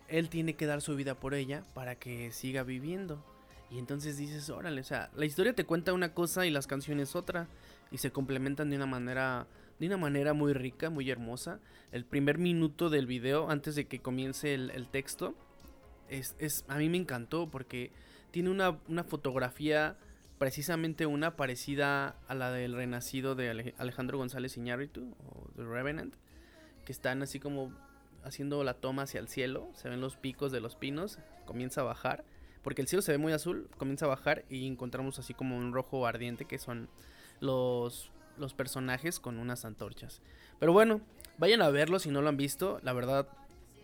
él 0.08 0.30
tiene 0.30 0.56
que 0.56 0.66
dar 0.66 0.82
su 0.82 0.96
vida 0.96 1.16
por 1.16 1.36
ella 1.36 1.64
para 1.74 1.96
que 1.96 2.32
siga 2.32 2.64
viviendo. 2.64 3.24
Y 3.72 3.78
entonces 3.78 4.18
dices, 4.18 4.50
órale, 4.50 4.82
o 4.82 4.84
sea, 4.84 5.12
la 5.16 5.26
historia 5.26 5.54
te 5.54 5.66
cuenta 5.66 5.94
una 5.94 6.14
cosa 6.14 6.46
y 6.46 6.52
las 6.52 6.66
canciones 6.66 7.16
otra. 7.16 7.48
Y 7.92 7.98
se 8.00 8.12
complementan 8.12 8.70
de 8.70 8.76
una 8.76 8.86
manera, 8.86 9.48
de 9.80 9.88
una 9.88 9.98
manera 9.98 10.34
muy 10.34 10.54
rica, 10.54 10.90
muy 10.90 11.10
hermosa. 11.10 11.60
El 11.92 12.06
primer 12.06 12.38
minuto 12.38 12.90
del 12.90 13.06
video, 13.06 13.50
antes 13.50 13.76
de 13.76 13.86
que 13.86 14.00
comience 14.00 14.54
el, 14.54 14.88
texto, 14.90 15.36
es, 16.08 16.36
es, 16.40 16.66
a 16.68 16.78
mí 16.78 16.90
me 16.90 16.98
encantó 16.98 17.50
porque 17.50 17.92
tiene 18.32 18.50
una, 18.50 18.80
una, 18.88 19.04
fotografía, 19.04 19.98
precisamente 20.38 21.06
una 21.06 21.36
parecida 21.36 22.16
a 22.28 22.36
la 22.36 22.52
del 22.52 22.74
renacido 22.74 23.36
de 23.36 23.74
Alejandro 23.78 24.18
González 24.18 24.58
Iñárritu, 24.58 25.16
o 25.28 25.50
The 25.56 25.64
Revenant, 25.64 26.16
que 26.86 26.92
están 26.92 27.22
así 27.22 27.40
como 27.40 27.72
haciendo 28.24 28.64
la 28.64 28.76
toma 28.76 29.04
hacia 29.04 29.20
el 29.20 29.28
cielo, 29.28 29.70
se 29.74 29.90
ven 29.90 30.02
los 30.02 30.16
picos 30.16 30.52
de 30.52 30.60
los 30.60 30.76
pinos, 30.76 31.20
comienza 31.46 31.82
a 31.82 31.86
bajar 31.86 32.24
porque 32.64 32.82
el 32.82 32.88
cielo 32.88 33.02
se 33.02 33.12
ve 33.12 33.18
muy 33.18 33.34
azul, 33.34 33.70
comienza 33.78 34.06
a 34.06 34.10
bajar 34.10 34.46
y 34.50 34.68
encontramos 34.68 35.20
así 35.20 35.34
como 35.34 35.58
un 35.58 35.74
rojo 35.74 36.06
ardiente 36.06 36.46
que 36.46 36.58
son 36.58 36.90
los, 37.40 38.12
los 38.38 38.54
personajes 38.54 39.20
con 39.20 39.38
unas 39.40 39.66
antorchas. 39.66 40.22
Pero 40.60 40.74
bueno, 40.74 41.02
vayan 41.38 41.62
a 41.62 41.70
verlo 41.70 42.00
si 42.00 42.10
no 42.10 42.22
lo 42.22 42.30
han 42.30 42.38
visto. 42.38 42.80
La 42.84 42.94
verdad, 42.94 43.28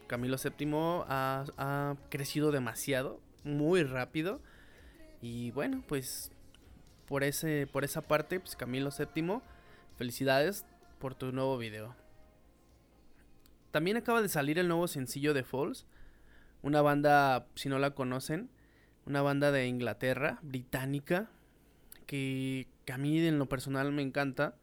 Camilo 0.08 0.38
VII 0.38 0.72
ha, 1.08 1.46
ha 1.58 1.96
crecido 2.10 2.52
demasiado, 2.52 3.20
muy 3.44 3.84
rápido. 3.84 4.42
Y 5.22 5.52
bueno, 5.52 5.84
pues 5.88 6.32
por, 7.08 7.24
ese, 7.24 7.68
por 7.72 7.84
esa 7.84 8.02
parte, 8.02 8.40
pues 8.40 8.56
Camilo 8.56 8.90
VII, 8.92 9.40
felicidades 9.98 10.66
por 11.00 11.16
tu 11.16 11.32
nuevo 11.32 11.58
video. 11.58 11.96
También 13.72 13.98
acaba 13.98 14.22
de 14.22 14.30
salir 14.30 14.60
el 14.60 14.68
nuevo 14.68 14.88
sencillo 14.88 15.34
de 15.34 15.44
Falls, 15.44 15.86
una 16.62 16.82
banda, 16.82 17.48
si 17.56 17.70
no 17.70 17.78
la 17.78 17.92
conocen, 17.92 18.50
una 19.06 19.22
banda 19.22 19.52
de 19.52 19.68
Inglaterra, 19.68 20.39
británica, 20.41 21.30
que, 22.08 22.68
a 22.91 22.98
mí 22.98 23.26
en 23.26 23.39
lo 23.39 23.48
personal 23.48 23.91
me 23.91 24.02
encanta. 24.02 24.56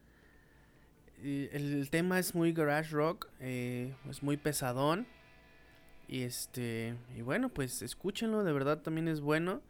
El, 1.23 1.87
tema 1.89 2.19
es 2.19 2.35
muy 2.35 2.51
garage 2.51 2.91
rock, 2.91 3.27
eh, 3.39 3.93
es 4.09 4.23
muy 4.23 4.37
pesadón. 4.37 5.07
Y 6.07 6.23
este, 6.23 6.95
y 7.17 7.21
bueno, 7.21 7.49
pues 7.49 7.81
escúchenlo, 7.81 8.43
de 8.43 8.51
verdad 8.51 8.79
también 8.79 9.07
es 9.07 9.21
bueno. 9.21 9.61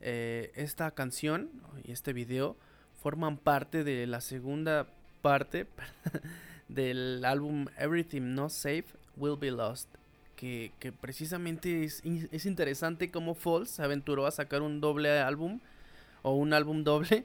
Eh, 0.00 0.52
esta 0.54 0.90
canción 0.92 1.50
y 1.82 1.90
este 1.90 2.12
video 2.12 2.56
forman 3.02 3.36
parte 3.36 3.82
de 3.82 4.06
la 4.06 4.20
segunda 4.20 4.86
parte 5.22 5.66
del 6.68 7.24
álbum 7.24 7.66
Everything 7.78 8.34
Not 8.34 8.50
Safe 8.50 8.84
Will 9.16 9.36
Be 9.36 9.50
Lost 9.50 9.88
que, 10.38 10.92
precisamente 11.00 11.82
es, 11.82 12.00
es, 12.04 12.46
interesante 12.46 13.10
cómo 13.10 13.34
Falls 13.34 13.70
se 13.70 13.82
aventuró 13.82 14.24
a 14.24 14.30
sacar 14.30 14.62
un 14.62 14.80
doble 14.80 15.18
álbum 15.18 15.58
o 16.22 16.34
un 16.34 16.52
álbum 16.52 16.84
doble 16.84 17.24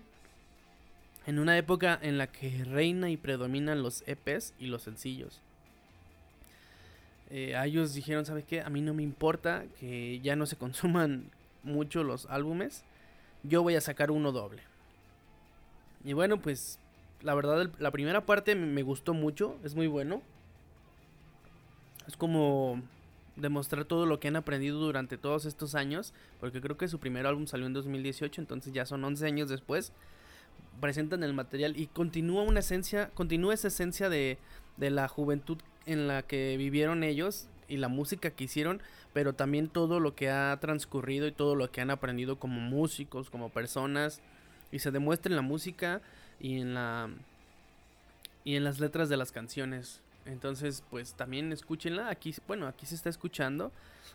en 1.27 1.37
una 1.37 1.55
época 1.57 1.97
en 2.01 2.17
la 2.17 2.27
que 2.27 2.63
reina 2.65 3.11
y 3.11 3.17
predominan 3.17 3.83
los 3.83 4.03
EPs 4.07 4.55
y 4.59 4.65
los 4.65 4.81
sencillos. 4.81 5.41
Eh, 7.29 7.55
ellos 7.63 7.93
dijeron, 7.93 8.25
¿sabes 8.25 8.45
qué? 8.45 8.61
A 8.61 8.69
mí 8.69 8.81
no 8.81 8.95
me 8.95 9.03
importa 9.03 9.65
que 9.79 10.19
ya 10.21 10.35
no 10.35 10.47
se 10.47 10.55
consuman 10.57 11.29
mucho 11.61 12.03
los 12.03 12.25
álbumes. 12.25 12.83
Yo 13.43 13.61
voy 13.61 13.75
a 13.75 13.81
sacar 13.81 14.09
uno 14.09 14.31
doble. 14.31 14.63
Y 16.03 16.13
bueno, 16.13 16.41
pues 16.41 16.79
la 17.21 17.35
verdad 17.35 17.69
la 17.77 17.91
primera 17.91 18.25
parte 18.25 18.55
me 18.55 18.81
gustó 18.81 19.13
mucho, 19.13 19.55
es 19.63 19.75
muy 19.75 19.87
bueno. 19.87 20.23
Es 22.07 22.17
como 22.17 22.81
demostrar 23.35 23.85
todo 23.85 24.05
lo 24.05 24.19
que 24.19 24.27
han 24.27 24.35
aprendido 24.35 24.79
durante 24.79 25.17
todos 25.17 25.45
estos 25.45 25.75
años, 25.75 26.13
porque 26.39 26.61
creo 26.61 26.77
que 26.77 26.87
su 26.87 26.99
primer 26.99 27.25
álbum 27.25 27.47
salió 27.47 27.65
en 27.65 27.73
2018, 27.73 28.41
entonces 28.41 28.73
ya 28.73 28.85
son 28.85 29.03
11 29.03 29.25
años 29.25 29.49
después, 29.49 29.91
presentan 30.79 31.23
el 31.23 31.33
material 31.33 31.77
y 31.77 31.87
continúa 31.87 32.43
una 32.43 32.59
esencia, 32.59 33.09
continúa 33.13 33.53
esa 33.53 33.69
esencia 33.69 34.09
de, 34.09 34.37
de 34.77 34.89
la 34.89 35.07
juventud 35.07 35.57
en 35.85 36.07
la 36.07 36.23
que 36.23 36.55
vivieron 36.57 37.03
ellos 37.03 37.47
y 37.67 37.77
la 37.77 37.87
música 37.87 38.31
que 38.31 38.45
hicieron, 38.45 38.81
pero 39.13 39.33
también 39.33 39.67
todo 39.67 39.99
lo 39.99 40.15
que 40.15 40.29
ha 40.29 40.57
transcurrido 40.59 41.27
y 41.27 41.31
todo 41.31 41.55
lo 41.55 41.71
que 41.71 41.81
han 41.81 41.91
aprendido 41.91 42.37
como 42.37 42.59
músicos, 42.59 43.29
como 43.29 43.49
personas, 43.49 44.21
y 44.71 44.79
se 44.79 44.91
demuestra 44.91 45.29
en 45.29 45.35
la 45.35 45.41
música 45.41 46.01
y 46.39 46.59
en 46.59 46.73
la 46.73 47.09
y 48.43 48.55
en 48.55 48.63
las 48.63 48.79
letras 48.79 49.07
de 49.09 49.17
las 49.17 49.31
canciones. 49.31 50.01
Entonces, 50.25 50.83
pues 50.89 51.13
también 51.13 51.51
escúchenla. 51.51 52.09
Aquí, 52.09 52.33
bueno, 52.47 52.67
aquí 52.67 52.85
se 52.85 52.95
está 52.95 53.09
escuchando. 53.09 53.71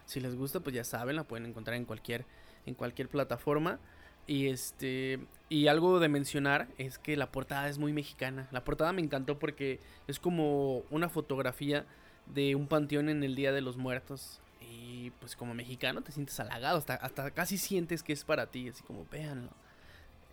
Si 0.07 0.21
les 0.21 0.35
gusta, 0.35 0.61
pues 0.61 0.75
ya 0.75 0.85
saben, 0.85 1.17
la 1.17 1.25
pueden 1.25 1.47
encontrar 1.47 1.77
en 1.77 1.85
cualquier, 1.85 2.25
en 2.67 2.75
cualquier 2.75 3.09
plataforma. 3.09 3.79
Y 4.27 4.49
este. 4.49 5.21
Y 5.49 5.69
algo 5.69 6.01
de 6.01 6.09
mencionar 6.09 6.69
es 6.77 6.99
que 6.99 7.17
la 7.17 7.31
portada 7.33 7.69
es 7.69 7.79
muy 7.79 7.93
mexicana. 7.93 8.49
La 8.51 8.65
portada 8.65 8.93
me 8.93 9.03
encantó 9.03 9.39
porque 9.39 9.81
es 10.07 10.19
como 10.19 10.81
una 10.91 11.09
fotografía 11.09 11.87
de 12.27 12.55
un 12.55 12.67
panteón 12.67 13.09
en 13.09 13.23
el 13.23 13.35
Día 13.35 13.53
de 13.53 13.61
los 13.61 13.77
Muertos. 13.77 14.41
Y 14.61 15.11
pues 15.21 15.37
como 15.37 15.55
mexicano 15.55 16.03
te 16.03 16.13
sientes 16.13 16.39
halagado. 16.41 16.85
Hasta, 16.87 17.31
casi 17.31 17.57
sientes 17.57 18.03
que 18.03 18.13
es 18.13 18.25
para 18.25 18.47
ti. 18.47 18.69
Así 18.69 18.83
como, 18.83 19.07
véanlo. 19.11 19.51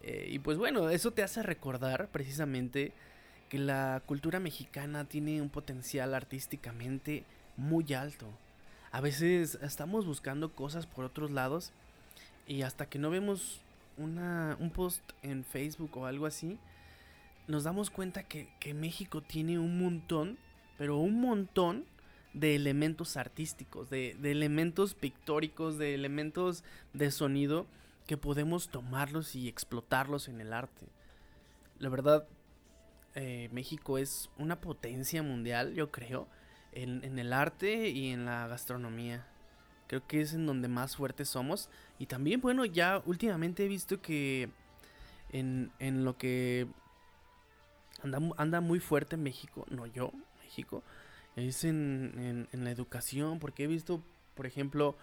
Eh, 0.03 0.27
y 0.29 0.39
pues 0.39 0.57
bueno, 0.57 0.89
eso 0.89 1.11
te 1.11 1.23
hace 1.23 1.41
recordar 1.41 2.09
precisamente 2.09 2.93
que 3.49 3.59
la 3.59 4.01
cultura 4.05 4.39
mexicana 4.39 5.05
tiene 5.05 5.41
un 5.41 5.49
potencial 5.49 6.13
artísticamente 6.13 7.23
muy 7.57 7.93
alto. 7.93 8.27
A 8.91 9.01
veces 9.01 9.57
estamos 9.61 10.05
buscando 10.05 10.51
cosas 10.53 10.85
por 10.85 11.05
otros 11.05 11.31
lados 11.31 11.71
y 12.47 12.61
hasta 12.61 12.87
que 12.87 12.99
no 12.99 13.09
vemos 13.09 13.61
una, 13.97 14.57
un 14.59 14.71
post 14.71 15.01
en 15.21 15.43
Facebook 15.43 15.97
o 15.97 16.05
algo 16.05 16.25
así, 16.25 16.57
nos 17.47 17.63
damos 17.63 17.89
cuenta 17.89 18.23
que, 18.23 18.47
México 18.73 19.21
tiene 19.21 19.59
un 19.59 19.79
montón, 19.79 20.37
pero 20.77 20.97
un 20.97 21.21
montón 21.21 21.85
de 22.33 22.55
elementos 22.55 23.17
artísticos, 23.17 23.89
de, 23.89 24.15
de 24.19 24.31
elementos 24.31 24.93
pictóricos, 24.93 25.77
de 25.77 25.93
elementos 25.93 26.63
de 26.93 27.11
sonido 27.11 27.65
que 28.07 28.17
podemos 28.17 28.69
tomarlos 28.69 29.35
y 29.35 29.47
explotarlos 29.47 30.27
en 30.27 30.41
el 30.41 30.53
arte. 30.53 30.87
La 31.79 31.89
verdad, 31.89 32.27
eh, 33.15 33.49
México 33.51 33.97
es 33.97 34.29
una 34.37 34.59
potencia 34.59 35.23
mundial, 35.23 35.73
yo 35.73 35.91
creo, 35.91 36.27
en, 36.73 37.17
el 37.17 37.31
arte 37.31 37.89
y 37.89 38.09
en 38.09 38.25
la 38.25 38.47
gastronomía. 38.47 39.25
Creo 39.87 40.05
que 40.05 40.21
es 40.21 40.33
en 40.33 40.45
donde 40.45 40.67
más 40.67 40.97
fuertes 40.97 41.29
somos. 41.29 41.69
Y 41.97 42.07
también, 42.07 42.41
bueno, 42.41 42.65
ya 42.65 43.01
últimamente 43.05 43.63
he 43.63 43.67
visto 43.69 44.01
que 44.01 44.49
en, 45.31 45.71
lo 46.03 46.17
que 46.17 46.67
anda, 48.03 48.19
anda 48.37 48.61
muy 48.61 48.79
fuerte 48.79 49.15
en 49.15 49.23
México, 49.23 49.65
no 49.69 49.85
yo, 49.85 50.11
México, 50.43 50.83
es 51.35 51.63
en, 51.63 52.47
en, 52.51 52.63
la 52.63 52.71
educación, 52.71 53.39
porque 53.39 53.63
he 53.63 53.67
visto, 53.67 54.01
por 54.35 54.45
ejemplo, 54.45 54.95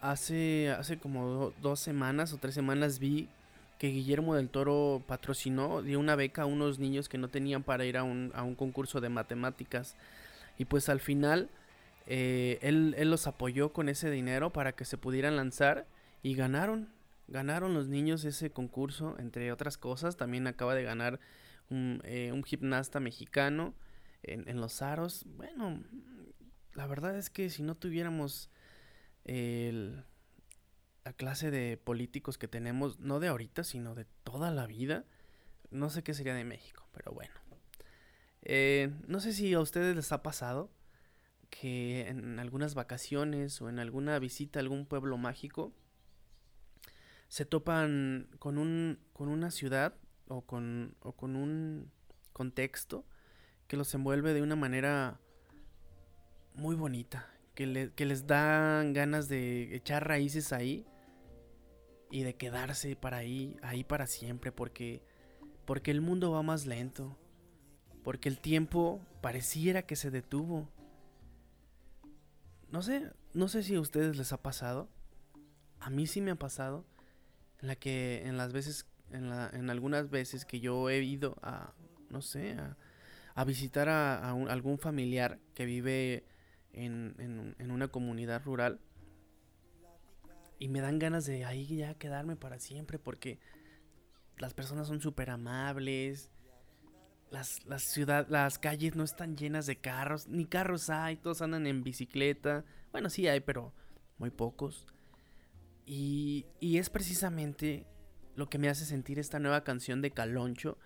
hace, 0.00 0.70
hace 0.70 0.98
como 0.98 1.52
dos 1.60 1.80
semanas 1.80 2.32
o 2.32 2.38
tres 2.38 2.54
semanas 2.54 2.98
vi 2.98 3.28
que 3.80 3.88
Guillermo 3.88 4.34
del 4.34 4.50
Toro 4.50 5.02
patrocinó, 5.06 5.80
dio 5.80 5.98
una 5.98 6.14
beca 6.14 6.42
a 6.42 6.44
unos 6.44 6.78
niños 6.78 7.08
que 7.08 7.16
no 7.16 7.28
tenían 7.28 7.62
para 7.62 7.86
ir 7.86 7.96
a 7.96 8.02
un, 8.02 8.30
a 8.34 8.42
un 8.42 8.54
concurso 8.54 9.00
de 9.00 9.08
matemáticas. 9.08 9.96
Y 10.58 10.66
pues 10.66 10.90
al 10.90 11.00
final 11.00 11.48
eh, 12.06 12.58
él, 12.60 12.94
él 12.98 13.10
los 13.10 13.26
apoyó 13.26 13.72
con 13.72 13.88
ese 13.88 14.10
dinero 14.10 14.52
para 14.52 14.72
que 14.72 14.84
se 14.84 14.98
pudieran 14.98 15.34
lanzar 15.34 15.86
y 16.22 16.34
ganaron. 16.34 16.90
Ganaron 17.26 17.72
los 17.72 17.88
niños 17.88 18.26
ese 18.26 18.50
concurso, 18.50 19.16
entre 19.18 19.50
otras 19.50 19.78
cosas. 19.78 20.18
También 20.18 20.46
acaba 20.46 20.74
de 20.74 20.82
ganar 20.82 21.18
un, 21.70 22.02
eh, 22.04 22.32
un 22.34 22.44
gimnasta 22.44 23.00
mexicano 23.00 23.72
en, 24.22 24.46
en, 24.46 24.60
los 24.60 24.82
aros. 24.82 25.24
Bueno, 25.38 25.82
la 26.74 26.86
verdad 26.86 27.16
es 27.16 27.30
que 27.30 27.48
si 27.48 27.62
no 27.62 27.76
tuviéramos 27.76 28.50
el, 29.24 30.04
la 31.04 31.12
clase 31.12 31.50
de 31.50 31.76
políticos 31.76 32.38
que 32.38 32.48
tenemos, 32.48 33.00
no 33.00 33.20
de 33.20 33.28
ahorita, 33.28 33.64
sino 33.64 33.94
de 33.94 34.04
toda 34.24 34.50
la 34.50 34.66
vida, 34.66 35.04
no 35.70 35.90
sé 35.90 36.02
qué 36.02 36.14
sería 36.14 36.34
de 36.34 36.44
México, 36.44 36.86
pero 36.92 37.12
bueno. 37.12 37.34
Eh, 38.42 38.90
no 39.06 39.20
sé 39.20 39.32
si 39.32 39.52
a 39.54 39.60
ustedes 39.60 39.94
les 39.94 40.12
ha 40.12 40.22
pasado 40.22 40.70
que 41.50 42.08
en 42.08 42.38
algunas 42.38 42.74
vacaciones 42.74 43.60
o 43.60 43.68
en 43.68 43.78
alguna 43.78 44.18
visita 44.18 44.58
a 44.58 44.62
algún 44.62 44.86
pueblo 44.86 45.18
mágico 45.18 45.74
se 47.28 47.44
topan 47.44 48.28
con, 48.38 48.56
un, 48.56 48.98
con 49.12 49.28
una 49.28 49.50
ciudad 49.50 49.94
o 50.28 50.42
con, 50.42 50.96
o 51.00 51.12
con 51.12 51.36
un 51.36 51.90
contexto 52.32 53.04
que 53.66 53.76
los 53.76 53.94
envuelve 53.94 54.32
de 54.32 54.42
una 54.42 54.56
manera 54.56 55.20
muy 56.54 56.74
bonita, 56.74 57.28
que, 57.60 57.66
le, 57.66 57.92
que 57.92 58.06
les 58.06 58.26
dan 58.26 58.94
ganas 58.94 59.28
de 59.28 59.76
echar 59.76 60.08
raíces 60.08 60.50
ahí 60.50 60.86
y 62.10 62.22
de 62.22 62.34
quedarse 62.34 62.96
para 62.96 63.18
ahí, 63.18 63.54
ahí 63.60 63.84
para 63.84 64.06
siempre, 64.06 64.50
porque, 64.50 65.02
porque 65.66 65.90
el 65.90 66.00
mundo 66.00 66.30
va 66.30 66.42
más 66.42 66.64
lento, 66.64 67.18
porque 68.02 68.30
el 68.30 68.40
tiempo 68.40 69.02
pareciera 69.20 69.82
que 69.82 69.94
se 69.94 70.10
detuvo. 70.10 70.70
No 72.70 72.80
sé, 72.80 73.12
no 73.34 73.46
sé 73.46 73.62
si 73.62 73.74
a 73.74 73.80
ustedes 73.82 74.16
les 74.16 74.32
ha 74.32 74.40
pasado. 74.40 74.88
A 75.80 75.90
mí 75.90 76.06
sí 76.06 76.22
me 76.22 76.30
ha 76.30 76.36
pasado. 76.36 76.86
En 77.60 77.68
la 77.68 77.76
que, 77.76 78.22
en 78.24 78.38
las 78.38 78.54
veces, 78.54 78.86
en, 79.10 79.28
la, 79.28 79.50
en 79.52 79.68
algunas 79.68 80.08
veces 80.08 80.46
que 80.46 80.60
yo 80.60 80.88
he 80.88 81.02
ido 81.02 81.36
a, 81.42 81.74
no 82.08 82.22
sé, 82.22 82.52
a, 82.52 82.78
a 83.34 83.44
visitar 83.44 83.90
a, 83.90 84.30
a 84.30 84.30
algún 84.30 84.78
familiar 84.78 85.38
que 85.52 85.66
vive 85.66 86.24
en, 86.72 87.14
en, 87.18 87.54
en 87.58 87.70
una 87.70 87.88
comunidad 87.88 88.42
rural. 88.44 88.80
Y 90.58 90.68
me 90.68 90.80
dan 90.80 90.98
ganas 90.98 91.24
de 91.24 91.44
ahí 91.44 91.66
ya 91.66 91.94
quedarme 91.94 92.36
para 92.36 92.58
siempre 92.58 92.98
porque 92.98 93.38
las 94.38 94.54
personas 94.54 94.88
son 94.88 95.00
súper 95.00 95.30
amables. 95.30 96.30
Las, 97.30 97.64
las, 97.64 97.82
ciudad, 97.82 98.26
las 98.28 98.58
calles 98.58 98.96
no 98.96 99.04
están 99.04 99.36
llenas 99.36 99.66
de 99.66 99.76
carros, 99.76 100.26
ni 100.26 100.46
carros 100.46 100.90
hay, 100.90 101.16
todos 101.16 101.42
andan 101.42 101.66
en 101.66 101.84
bicicleta. 101.84 102.64
Bueno, 102.90 103.08
sí 103.08 103.28
hay, 103.28 103.40
pero 103.40 103.72
muy 104.18 104.30
pocos. 104.30 104.86
Y, 105.86 106.46
y 106.58 106.78
es 106.78 106.90
precisamente 106.90 107.86
lo 108.34 108.48
que 108.48 108.58
me 108.58 108.68
hace 108.68 108.84
sentir 108.84 109.18
esta 109.18 109.38
nueva 109.38 109.64
canción 109.64 110.02
de 110.02 110.10
Caloncho 110.10 110.78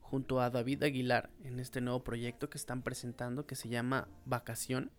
junto 0.00 0.40
a 0.40 0.50
David 0.50 0.82
Aguilar 0.82 1.30
en 1.42 1.58
este 1.60 1.80
nuevo 1.80 2.04
proyecto 2.04 2.48
que 2.48 2.58
están 2.58 2.82
presentando 2.82 3.46
que 3.46 3.56
se 3.56 3.68
llama 3.68 4.08
Vacación. 4.24 4.90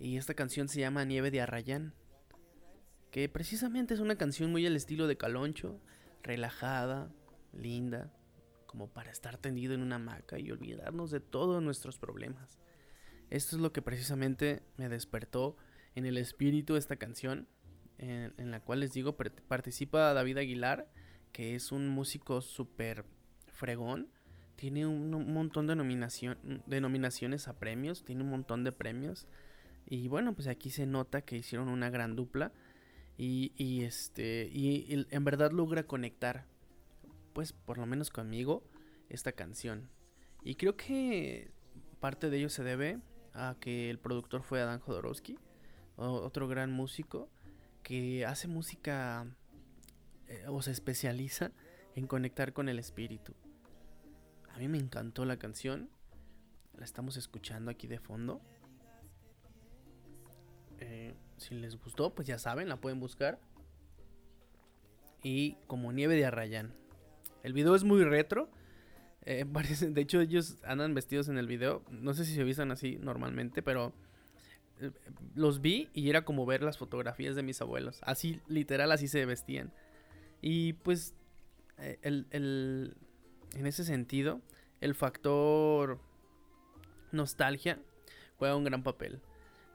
Y 0.00 0.16
esta 0.16 0.32
canción 0.32 0.66
se 0.68 0.80
llama 0.80 1.04
Nieve 1.04 1.30
de 1.30 1.42
Arrayán. 1.42 1.92
Que 3.10 3.28
precisamente 3.28 3.92
es 3.92 4.00
una 4.00 4.16
canción 4.16 4.50
muy 4.50 4.66
al 4.66 4.74
estilo 4.74 5.06
de 5.06 5.18
Caloncho, 5.18 5.78
relajada, 6.22 7.12
linda, 7.52 8.10
como 8.66 8.88
para 8.88 9.10
estar 9.10 9.36
tendido 9.36 9.74
en 9.74 9.82
una 9.82 9.96
hamaca 9.96 10.38
y 10.38 10.50
olvidarnos 10.50 11.10
de 11.10 11.20
todos 11.20 11.62
nuestros 11.62 11.98
problemas. 11.98 12.58
Esto 13.28 13.56
es 13.56 13.62
lo 13.62 13.72
que 13.72 13.82
precisamente 13.82 14.62
me 14.78 14.88
despertó 14.88 15.56
en 15.94 16.06
el 16.06 16.16
espíritu 16.16 16.76
esta 16.76 16.96
canción, 16.96 17.46
en, 17.98 18.50
la 18.50 18.60
cual 18.60 18.80
les 18.80 18.92
digo, 18.92 19.16
participa 19.16 20.14
David 20.14 20.38
Aguilar, 20.38 20.90
que 21.32 21.54
es 21.54 21.72
un 21.72 21.88
músico 21.88 22.40
súper 22.40 23.04
fregón, 23.48 24.08
tiene 24.56 24.86
un, 24.86 25.12
un 25.14 25.34
montón 25.34 25.66
de, 25.66 25.76
nominación, 25.76 26.62
de 26.66 26.80
nominaciones 26.80 27.48
a 27.48 27.58
premios, 27.58 28.04
tiene 28.04 28.22
un 28.22 28.30
montón 28.30 28.64
de 28.64 28.72
premios. 28.72 29.26
Y 29.86 30.08
bueno, 30.08 30.34
pues 30.34 30.48
aquí 30.48 30.70
se 30.70 30.86
nota 30.86 31.22
que 31.22 31.36
hicieron 31.36 31.68
una 31.68 31.90
gran 31.90 32.16
dupla. 32.16 32.52
Y, 33.16 33.52
y 33.56 33.82
este. 33.84 34.48
Y, 34.52 35.06
en 35.10 35.24
verdad 35.24 35.52
logra 35.52 35.84
conectar. 35.84 36.46
Pues 37.32 37.52
por 37.52 37.78
lo 37.78 37.86
menos 37.86 38.10
conmigo. 38.10 38.64
Esta 39.08 39.32
canción. 39.32 39.90
Y 40.42 40.54
creo 40.54 40.76
que 40.76 41.50
parte 41.98 42.30
de 42.30 42.38
ello 42.38 42.48
se 42.48 42.62
debe 42.62 43.00
a 43.34 43.56
que 43.60 43.90
el 43.90 43.98
productor 43.98 44.42
fue 44.42 44.60
Adán 44.60 44.80
Jodorowsky. 44.80 45.38
Otro 45.96 46.48
gran 46.48 46.70
músico. 46.70 47.28
Que 47.82 48.24
hace 48.24 48.48
música. 48.48 49.26
Eh, 50.28 50.44
o 50.48 50.62
se 50.62 50.70
especializa 50.70 51.50
en 51.96 52.06
conectar 52.06 52.52
con 52.52 52.68
el 52.68 52.78
espíritu. 52.78 53.34
A 54.54 54.58
mí 54.58 54.68
me 54.68 54.78
encantó 54.78 55.24
la 55.24 55.38
canción. 55.38 55.90
La 56.76 56.84
estamos 56.84 57.16
escuchando 57.16 57.70
aquí 57.70 57.86
de 57.86 57.98
fondo. 57.98 58.40
Eh, 60.80 61.14
si 61.36 61.54
les 61.54 61.80
gustó, 61.82 62.14
pues 62.14 62.28
ya 62.28 62.38
saben, 62.38 62.68
la 62.68 62.76
pueden 62.76 63.00
buscar. 63.00 63.38
Y 65.22 65.56
como 65.66 65.92
nieve 65.92 66.14
de 66.16 66.26
Arrayán. 66.26 66.74
El 67.42 67.52
video 67.52 67.74
es 67.74 67.84
muy 67.84 68.04
retro. 68.04 68.50
Eh, 69.24 69.44
de 69.88 70.00
hecho, 70.00 70.20
ellos 70.20 70.58
andan 70.64 70.94
vestidos 70.94 71.28
en 71.28 71.38
el 71.38 71.46
video. 71.46 71.82
No 71.90 72.14
sé 72.14 72.24
si 72.24 72.34
se 72.34 72.44
vistan 72.44 72.70
así 72.70 72.98
normalmente, 73.00 73.62
pero 73.62 73.92
eh, 74.80 74.90
los 75.34 75.60
vi 75.60 75.88
y 75.94 76.10
era 76.10 76.24
como 76.24 76.46
ver 76.46 76.62
las 76.62 76.78
fotografías 76.78 77.36
de 77.36 77.42
mis 77.42 77.60
abuelos. 77.60 78.00
Así, 78.02 78.40
literal, 78.48 78.92
así 78.92 79.08
se 79.08 79.24
vestían. 79.26 79.72
Y 80.40 80.74
pues, 80.74 81.14
eh, 81.78 81.98
el, 82.02 82.26
el, 82.30 82.96
en 83.54 83.66
ese 83.66 83.84
sentido, 83.84 84.40
el 84.80 84.94
factor 84.94 86.00
nostalgia 87.12 87.78
juega 88.38 88.56
un 88.56 88.64
gran 88.64 88.82
papel. 88.82 89.20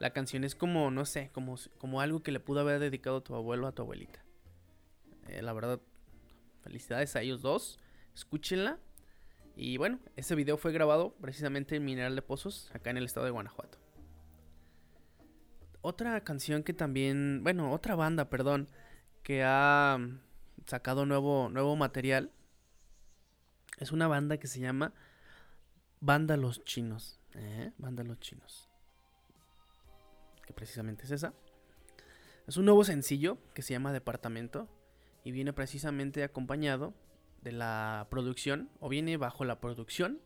La 0.05 0.13
canción 0.13 0.43
es 0.43 0.53
como, 0.53 0.91
no 0.91 1.03
sé, 1.03 1.31
como, 1.33 1.55
como 1.79 1.99
algo 1.99 2.21
que 2.21 2.31
le 2.31 2.39
pudo 2.39 2.59
haber 2.59 2.79
dedicado 2.79 3.17
a 3.17 3.23
tu 3.23 3.33
abuelo 3.33 3.65
a 3.65 3.71
tu 3.71 3.81
abuelita. 3.81 4.23
Eh, 5.29 5.41
la 5.41 5.51
verdad, 5.51 5.81
felicidades 6.61 7.15
a 7.15 7.23
ellos 7.23 7.41
dos. 7.41 7.79
Escúchenla. 8.13 8.77
Y 9.55 9.77
bueno, 9.77 9.97
ese 10.15 10.35
video 10.35 10.57
fue 10.57 10.71
grabado 10.73 11.15
precisamente 11.15 11.75
en 11.75 11.85
Mineral 11.85 12.15
de 12.15 12.21
Pozos, 12.21 12.69
acá 12.75 12.91
en 12.91 12.97
el 12.97 13.05
estado 13.05 13.25
de 13.25 13.31
Guanajuato. 13.31 13.79
Otra 15.81 16.23
canción 16.23 16.61
que 16.61 16.73
también, 16.73 17.39
bueno, 17.41 17.73
otra 17.73 17.95
banda, 17.95 18.29
perdón, 18.29 18.69
que 19.23 19.41
ha 19.43 19.97
sacado 20.67 21.07
nuevo, 21.07 21.49
nuevo 21.49 21.75
material. 21.75 22.29
Es 23.79 23.91
una 23.91 24.07
banda 24.07 24.37
que 24.37 24.45
se 24.45 24.59
llama 24.59 24.93
Banda 25.99 26.37
Los 26.37 26.63
Chinos. 26.63 27.19
¿eh? 27.33 27.71
Banda 27.79 28.03
Los 28.03 28.19
Chinos 28.19 28.69
que 30.45 30.53
precisamente 30.53 31.05
es 31.05 31.11
esa. 31.11 31.33
Es 32.47 32.57
un 32.57 32.65
nuevo 32.65 32.83
sencillo 32.83 33.37
que 33.53 33.61
se 33.61 33.73
llama 33.73 33.91
Departamento 33.91 34.67
y 35.23 35.31
viene 35.31 35.53
precisamente 35.53 36.23
acompañado 36.23 36.93
de 37.41 37.51
la 37.51 38.07
producción, 38.09 38.69
o 38.79 38.89
viene 38.89 39.17
bajo 39.17 39.45
la 39.45 39.59
producción, 39.59 40.19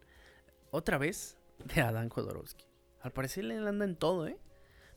otra 0.72 0.98
vez, 0.98 1.38
de 1.74 1.82
Adán 1.82 2.10
Jodorowsky. 2.10 2.66
Al 3.02 3.12
parecer 3.12 3.46
él 3.46 3.68
anda 3.68 3.86
en 3.86 3.96
todo, 3.96 4.28
¿eh? 4.28 4.38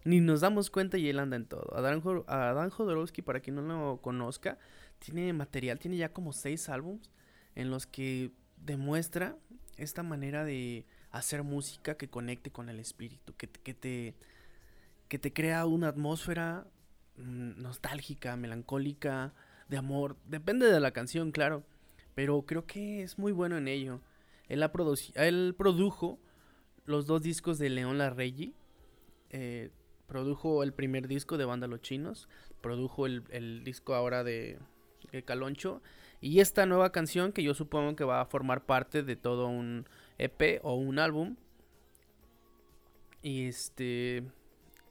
Ni 0.04 0.20
nos 0.20 0.40
damos 0.40 0.70
cuenta 0.70 0.98
y 0.98 1.08
él 1.08 1.18
anda 1.18 1.36
en 1.36 1.46
todo. 1.46 1.76
Adán, 1.76 2.02
Adán 2.26 2.70
Jodorowsky, 2.70 3.22
para 3.22 3.40
quien 3.40 3.56
no 3.56 3.62
lo 3.62 4.00
conozca, 4.00 4.58
tiene 4.98 5.32
material, 5.32 5.78
tiene 5.78 5.96
ya 5.96 6.12
como 6.12 6.32
seis 6.32 6.68
álbums 6.68 7.10
en 7.54 7.70
los 7.70 7.86
que 7.86 8.32
demuestra 8.56 9.36
esta 9.76 10.02
manera 10.02 10.44
de 10.44 10.86
hacer 11.10 11.42
música 11.42 11.96
que 11.96 12.08
conecte 12.08 12.50
con 12.50 12.68
el 12.68 12.80
espíritu, 12.80 13.34
que, 13.36 13.48
que 13.48 13.74
te 13.74 14.16
que 15.12 15.18
te 15.18 15.34
crea 15.34 15.66
una 15.66 15.88
atmósfera 15.88 16.66
mm, 17.18 17.60
nostálgica, 17.60 18.34
melancólica, 18.34 19.34
de 19.68 19.76
amor. 19.76 20.16
Depende 20.24 20.72
de 20.72 20.80
la 20.80 20.92
canción, 20.92 21.32
claro. 21.32 21.64
Pero 22.14 22.46
creo 22.46 22.64
que 22.64 23.02
es 23.02 23.18
muy 23.18 23.30
bueno 23.30 23.58
en 23.58 23.68
ello. 23.68 24.00
Él, 24.48 24.66
él 25.16 25.54
produjo 25.58 26.18
los 26.86 27.06
dos 27.06 27.20
discos 27.20 27.58
de 27.58 27.68
León 27.68 27.98
Larregui. 27.98 28.54
Eh, 29.28 29.68
produjo 30.06 30.62
el 30.62 30.72
primer 30.72 31.08
disco 31.08 31.36
de 31.36 31.44
Banda 31.44 31.66
Los 31.66 31.82
Chinos. 31.82 32.26
Produjo 32.62 33.04
el, 33.04 33.24
el 33.28 33.64
disco 33.64 33.94
ahora 33.94 34.24
de, 34.24 34.60
de, 35.10 35.22
Caloncho. 35.24 35.82
Y 36.22 36.40
esta 36.40 36.64
nueva 36.64 36.90
canción 36.90 37.32
que 37.32 37.42
yo 37.42 37.52
supongo 37.52 37.96
que 37.96 38.04
va 38.04 38.22
a 38.22 38.24
formar 38.24 38.64
parte 38.64 39.02
de 39.02 39.16
todo 39.16 39.46
un 39.46 39.86
EP 40.16 40.58
o 40.62 40.74
un 40.76 40.98
álbum. 40.98 41.36
Y 43.20 43.48
este... 43.48 44.24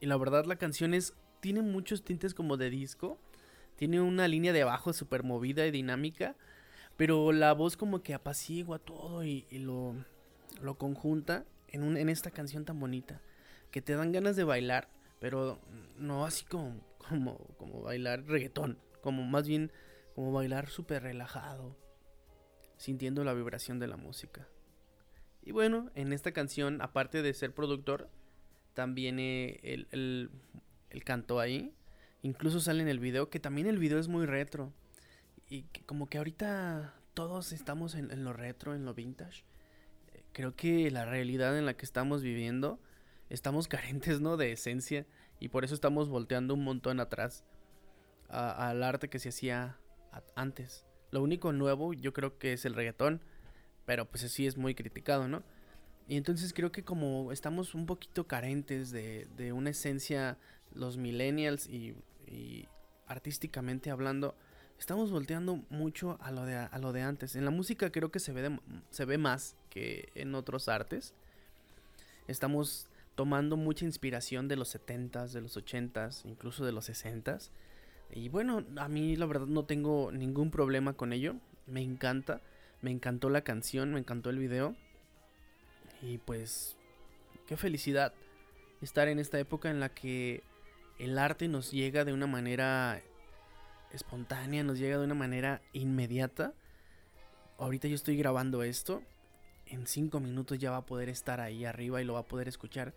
Y 0.01 0.07
la 0.07 0.17
verdad 0.17 0.43
la 0.45 0.57
canción 0.57 0.93
es... 0.93 1.13
Tiene 1.39 1.61
muchos 1.61 2.03
tintes 2.03 2.33
como 2.33 2.57
de 2.57 2.69
disco. 2.69 3.19
tiene 3.77 4.01
una 4.01 4.27
línea 4.27 4.51
de 4.51 4.63
bajo 4.63 4.93
súper 4.93 5.23
movida 5.23 5.65
y 5.65 5.71
dinámica, 5.71 6.35
pero 6.97 7.31
la 7.31 7.53
voz 7.53 7.77
como 7.77 8.03
que 8.03 8.13
apacigua 8.13 8.77
todo 8.77 9.23
y, 9.23 9.47
lo, 9.51 9.95
lo 10.61 10.75
conjunta 10.77 11.45
en, 11.67 11.83
un, 11.83 11.97
en 11.97 12.09
esta 12.09 12.29
canción 12.29 12.63
tan 12.65 12.79
bonita, 12.79 13.21
que 13.71 13.81
te 13.81 13.95
dan 13.95 14.11
ganas 14.11 14.35
de 14.35 14.43
bailar, 14.43 14.89
pero 15.19 15.59
no 15.97 16.25
así 16.25 16.45
como, 16.45 16.79
como, 17.09 17.37
como 17.57 17.81
bailar 17.81 18.23
reggaetón, 18.25 18.77
como 19.01 19.23
más 19.23 19.47
bien 19.47 19.71
como 20.13 20.31
bailar 20.31 20.69
súper 20.69 21.01
relajado, 21.01 21.75
sintiendo 22.77 23.23
la 23.23 23.33
vibración 23.33 23.79
de 23.79 23.87
la 23.87 23.97
música. 23.97 24.47
Y 25.41 25.53
bueno, 25.53 25.89
en 25.95 26.13
esta 26.13 26.33
canción, 26.33 26.81
aparte 26.81 27.23
de 27.23 27.33
ser 27.33 27.53
productor, 27.53 28.09
también 28.73 29.19
eh, 29.19 29.59
el, 29.63 30.29
el, 30.89 31.03
canto 31.03 31.39
ahí. 31.39 31.73
Incluso 32.21 32.59
sale 32.59 32.81
en 32.81 32.87
el 32.87 32.99
video, 32.99 33.29
que 33.29 33.39
también 33.39 33.67
el 33.67 33.79
video 33.79 33.99
es 33.99 34.07
muy 34.07 34.25
retro. 34.25 34.73
Y 35.49 35.63
como 35.85 36.07
que 36.07 36.17
ahorita 36.17 36.93
todos 37.13 37.51
estamos 37.51 37.95
en, 37.95 38.11
en, 38.11 38.23
lo 38.23 38.33
retro, 38.33 38.73
en 38.73 38.85
lo 38.85 38.93
vintage. 38.93 39.43
Creo 40.33 40.55
que 40.55 40.89
la 40.91 41.05
realidad 41.05 41.57
en 41.57 41.65
la 41.65 41.75
que 41.75 41.85
estamos 41.85 42.21
viviendo, 42.21 42.79
estamos 43.29 43.67
carentes, 43.69 44.21
¿no? 44.21 44.37
De 44.37 44.51
esencia. 44.51 45.05
Y 45.39 45.49
por 45.49 45.63
eso 45.65 45.73
estamos 45.73 46.09
volteando 46.09 46.53
un 46.53 46.63
montón 46.63 46.99
atrás 46.99 47.43
al 48.29 48.83
arte 48.83 49.09
que 49.09 49.19
se 49.19 49.29
hacía 49.29 49.77
antes. 50.35 50.85
Lo 51.11 51.21
único 51.21 51.51
nuevo 51.51 51.93
yo 51.93 52.13
creo 52.13 52.37
que 52.37 52.53
es 52.53 52.65
el 52.65 52.73
reggaetón, 52.73 53.21
pero 53.85 54.05
pues 54.09 54.23
así 54.23 54.47
es 54.47 54.57
muy 54.57 54.75
criticado, 54.75 55.27
¿no? 55.27 55.43
Y 56.11 56.17
entonces 56.17 56.51
creo 56.51 56.73
que 56.73 56.83
como 56.83 57.31
estamos 57.31 57.73
un 57.73 57.85
poquito 57.85 58.27
carentes 58.27 58.91
de, 58.91 59.29
de 59.37 59.53
una 59.53 59.69
esencia, 59.69 60.37
los 60.73 60.97
millennials 60.97 61.69
y, 61.69 61.95
y, 62.27 62.67
artísticamente 63.07 63.91
hablando, 63.91 64.35
estamos 64.77 65.09
volteando 65.09 65.63
mucho 65.69 66.17
a 66.19 66.31
lo, 66.31 66.45
de, 66.45 66.57
a 66.57 66.79
lo 66.79 66.91
de 66.91 67.01
antes. 67.01 67.37
En 67.37 67.45
la 67.45 67.51
música 67.51 67.93
creo 67.93 68.11
que 68.11 68.19
se 68.19 68.33
ve, 68.33 68.59
se 68.89 69.05
ve 69.05 69.17
más 69.17 69.55
que 69.69 70.09
en 70.13 70.35
otros 70.35 70.67
artes. 70.67 71.13
Estamos 72.27 72.89
tomando 73.15 73.55
mucha 73.55 73.85
inspiración 73.85 74.49
de 74.49 74.57
los 74.57 74.75
70s, 74.75 75.31
de 75.31 75.39
los 75.39 75.55
80s, 75.55 76.25
incluso 76.25 76.65
de 76.65 76.73
los 76.73 76.89
60s. 76.89 77.51
Y 78.11 78.27
bueno, 78.27 78.65
a 78.75 78.89
mí 78.89 79.15
la 79.15 79.27
verdad 79.27 79.47
no 79.47 79.63
tengo 79.63 80.11
ningún 80.11 80.51
problema 80.51 80.91
con 80.91 81.13
ello. 81.13 81.35
Me 81.67 81.81
encanta. 81.81 82.41
Me 82.81 82.91
encantó 82.91 83.29
la 83.29 83.45
canción, 83.45 83.93
me 83.93 83.99
encantó 83.99 84.29
el 84.29 84.39
video. 84.39 84.75
Y 86.01 86.17
pues, 86.17 86.75
qué 87.47 87.57
felicidad 87.57 88.13
estar 88.81 89.07
en 89.07 89.19
esta 89.19 89.39
época 89.39 89.69
en 89.69 89.79
la 89.79 89.89
que 89.89 90.43
el 90.97 91.17
arte 91.17 91.47
nos 91.47 91.71
llega 91.71 92.05
de 92.05 92.13
una 92.13 92.27
manera 92.27 93.01
espontánea, 93.91 94.63
nos 94.63 94.79
llega 94.79 94.97
de 94.97 95.05
una 95.05 95.15
manera 95.15 95.61
inmediata. 95.73 96.53
Ahorita 97.57 97.87
yo 97.87 97.95
estoy 97.95 98.17
grabando 98.17 98.63
esto. 98.63 99.03
En 99.65 99.87
cinco 99.87 100.19
minutos 100.19 100.57
ya 100.59 100.71
va 100.71 100.77
a 100.77 100.85
poder 100.85 101.09
estar 101.09 101.39
ahí 101.39 101.65
arriba 101.65 102.01
y 102.01 102.05
lo 102.05 102.13
va 102.13 102.19
a 102.21 102.27
poder 102.27 102.47
escuchar 102.47 102.93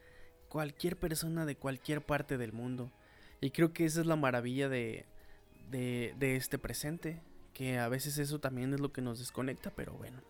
cualquier 0.49 0.97
persona 0.97 1.45
de 1.47 1.57
cualquier 1.57 2.05
parte 2.05 2.39
del 2.39 2.53
mundo. 2.53 2.91
Y 3.41 3.51
creo 3.51 3.73
que 3.73 3.85
esa 3.85 4.01
es 4.01 4.07
la 4.07 4.17
maravilla 4.17 4.69
de, 4.69 5.05
de, 5.71 6.37
este 6.37 6.59
presente. 6.59 7.21
Que 7.53 7.79
a 7.79 7.89
veces 7.89 8.19
eso 8.19 8.41
también 8.41 8.75
es 8.75 8.81
lo 8.81 8.93
que 8.93 9.03
nos 9.03 9.19
desconecta, 9.19 9.71
pero 9.71 9.93
bueno. 9.93 10.21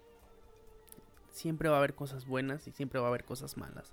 Siempre 1.35 1.69
va 1.69 1.77
a 1.77 1.79
haber 1.79 1.95
cosas 1.95 2.27
buenas 2.27 2.67
y 2.67 2.71
siempre 2.71 3.01
va 3.01 3.07
a 3.07 3.09
haber 3.09 3.25
cosas 3.25 3.57
malas. 3.57 3.93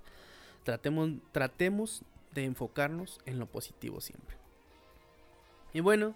Tratemos, 0.64 1.10
tratemos 1.32 2.02
de 2.32 2.44
enfocarnos 2.44 3.20
en 3.26 3.38
lo 3.38 3.46
positivo 3.46 4.00
siempre. 4.00 4.36
Y 5.74 5.80
bueno, 5.80 6.14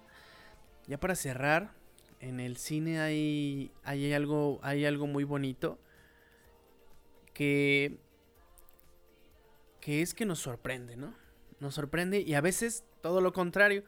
ya 0.87 0.99
para 0.99 1.17
cerrar, 1.17 1.73
en 2.21 2.41
el 2.41 2.57
cine 2.57 3.01
hay, 3.01 3.73
hay, 3.83 4.13
algo, 4.13 4.61
hay 4.63 4.87
algo 4.87 5.07
muy 5.07 5.25
bonito 5.25 5.79
que, 7.35 7.99
que 9.81 10.01
es 10.01 10.15
que 10.15 10.25
nos 10.25 10.39
sorprende, 10.39 10.97
¿no? 10.97 11.13
Nos 11.59 11.75
sorprende 11.75 12.21
y 12.21 12.35
a 12.35 12.41
veces 12.41 12.85
todo 13.07 13.21
lo 13.21 13.33
contrario. 13.33 13.85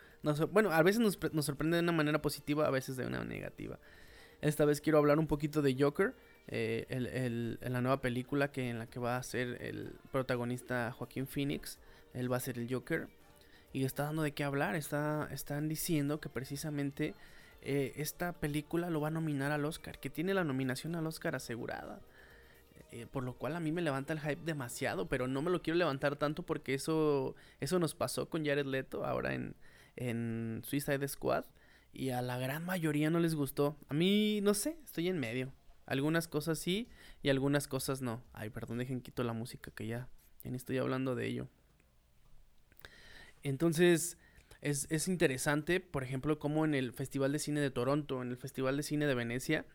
bueno, 0.53 0.71
a 0.71 0.83
veces 0.83 1.01
nos, 1.01 1.19
sorprende 1.45 1.77
de 1.77 1.83
una 1.83 1.93
manera 1.93 2.23
positiva, 2.23 2.67
a 2.67 2.71
veces 2.71 2.97
de 2.97 3.07
una 3.07 3.25
negativa. 3.25 3.79
Esta 4.41 4.65
vez 4.65 4.81
quiero 4.81 4.99
hablar 4.99 5.19
un 5.19 5.27
poquito 5.27 5.61
de 5.63 5.77
Joker, 5.79 6.15
eh, 6.49 6.87
el, 6.89 7.59
la 7.61 7.81
nueva 7.81 8.01
película 8.01 8.51
que, 8.51 8.71
en 8.71 8.79
la 8.79 8.87
que 8.87 8.99
va 8.99 9.17
a 9.17 9.23
ser 9.23 9.63
el 9.63 9.93
protagonista 10.11 10.93
Joaquín 10.93 11.27
Phoenix. 11.27 11.79
Él 12.15 12.33
va 12.33 12.39
a 12.39 12.41
ser 12.41 12.59
el 12.59 12.73
Joker. 12.73 13.09
Y 13.73 13.85
está 13.85 14.05
dando 14.05 14.23
de 14.23 14.33
qué 14.33 14.45
hablar. 14.45 14.75
Está, 14.75 15.29
están 15.31 15.69
diciendo 15.69 16.21
que 16.21 16.29
precisamente 16.29 17.15
eh, 17.63 17.93
esta 17.97 18.33
película 18.33 18.91
lo 18.91 19.01
va 19.01 19.09
a 19.09 19.13
nominar 19.13 19.53
al 19.53 19.65
Oscar. 19.65 19.99
Que 19.99 20.11
tiene 20.11 20.35
la 20.35 20.45
nominación 20.45 20.95
al 20.97 21.07
Oscar 21.07 21.37
asegurada. 21.37 22.01
Eh, 22.91 23.07
por 23.07 23.23
lo 23.23 23.35
cual 23.35 23.55
a 23.55 23.61
mí 23.61 23.71
me 23.71 23.83
levanta 23.83 24.15
el 24.15 24.21
hype 24.21 24.43
demasiado, 24.45 25.09
pero 25.09 25.29
no 25.29 25.43
me 25.43 25.51
lo 25.51 25.61
quiero 25.61 25.77
levantar 25.77 26.17
tanto 26.17 26.43
porque 26.45 26.73
eso, 26.73 27.35
eso 27.61 27.79
nos 27.79 27.95
pasó 27.95 28.31
con 28.31 28.47
Jared 28.47 28.65
Leto 28.65 29.05
ahora 29.05 29.35
en, 29.35 29.55
en 29.97 30.63
Suicide 30.65 31.07
Squad 31.07 31.45
y 31.93 32.11
a 32.11 32.23
la 32.23 32.39
gran 32.39 32.65
mayoría 32.65 33.11
no 33.11 33.19
les 33.19 33.35
gustó. 33.35 33.77
A 33.89 33.95
mí, 33.95 34.41
no 34.43 34.55
sé, 34.55 34.79
estoy 34.85 35.09
en 35.09 35.19
medio. 35.19 35.53
Algunas 35.89 36.29
cosas 36.29 36.59
sí 36.59 36.89
y 37.23 37.31
algunas 37.31 37.67
cosas 37.67 38.01
no. 38.01 38.23
Ay, 38.33 38.51
perdón, 38.51 38.79
dejen 38.79 39.01
quito 39.01 39.25
la 39.25 39.33
música 39.33 39.73
que 39.73 39.87
ya, 39.87 40.09
ya 40.45 40.51
ni 40.51 40.57
estoy 40.57 40.79
hablando 40.79 41.17
de 41.17 41.27
ello. 41.27 41.49
Entonces, 43.43 44.19
es, 44.61 44.87
es 44.91 45.09
interesante, 45.09 45.81
por 45.81 46.05
ejemplo, 46.05 46.39
como 46.39 46.65
en 46.65 46.75
el 46.75 46.93
Festival 46.93 47.33
de 47.33 47.41
Cine 47.41 47.61
de 47.61 47.71
Toronto, 47.71 48.23
en 48.23 48.31
el 48.31 48.37
Festival 48.37 48.77
de 48.77 48.83
Cine 48.85 49.07
de 49.07 49.15
Venecia, 49.15 49.67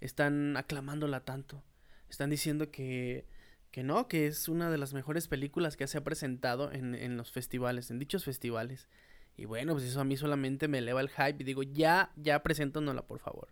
están 0.00 0.56
aclamándola 0.56 1.24
tanto 1.24 1.62
están 2.10 2.28
diciendo 2.30 2.70
que, 2.70 3.24
que 3.70 3.82
no, 3.82 4.08
que 4.08 4.26
es 4.26 4.48
una 4.48 4.70
de 4.70 4.78
las 4.78 4.92
mejores 4.92 5.28
películas 5.28 5.76
que 5.76 5.86
se 5.86 5.98
ha 5.98 6.04
presentado 6.04 6.72
en, 6.72 6.94
en 6.94 7.16
los 7.16 7.32
festivales, 7.32 7.90
en 7.90 7.98
dichos 7.98 8.24
festivales. 8.24 8.88
Y 9.36 9.46
bueno, 9.46 9.72
pues 9.72 9.84
eso 9.84 10.00
a 10.00 10.04
mí 10.04 10.16
solamente 10.16 10.68
me 10.68 10.78
eleva 10.78 11.00
el 11.00 11.08
hype 11.08 11.36
y 11.38 11.44
digo, 11.44 11.62
ya, 11.62 12.12
ya 12.16 12.42
preséntanosla, 12.42 13.06
por 13.06 13.20
favor. 13.20 13.48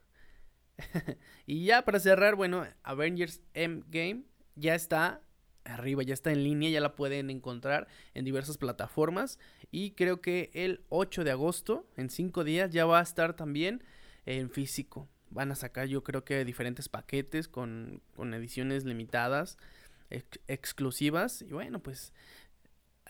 y 1.46 1.64
ya 1.64 1.84
para 1.84 2.00
cerrar, 2.00 2.34
bueno, 2.34 2.66
Avengers 2.82 3.40
Endgame 3.54 4.24
ya 4.56 4.74
está 4.74 5.22
arriba, 5.64 6.02
ya 6.02 6.14
está 6.14 6.32
en 6.32 6.44
línea, 6.44 6.70
ya 6.70 6.80
la 6.80 6.94
pueden 6.96 7.30
encontrar 7.30 7.88
en 8.14 8.24
diversas 8.24 8.56
plataformas. 8.56 9.38
Y 9.70 9.92
creo 9.92 10.20
que 10.20 10.50
el 10.54 10.84
8 10.88 11.24
de 11.24 11.30
agosto, 11.30 11.86
en 11.96 12.10
5 12.10 12.44
días, 12.44 12.70
ya 12.70 12.86
va 12.86 13.00
a 13.00 13.02
estar 13.02 13.34
también 13.34 13.84
en 14.24 14.50
físico 14.50 15.08
van 15.30 15.52
a 15.52 15.54
sacar 15.54 15.86
yo 15.88 16.02
creo 16.02 16.24
que 16.24 16.44
diferentes 16.44 16.88
paquetes 16.88 17.48
con, 17.48 18.02
ediciones 18.18 18.84
limitadas, 18.84 19.58
exclusivas. 20.10 21.42
Y 21.42 21.52
bueno, 21.52 21.80
pues 21.80 22.12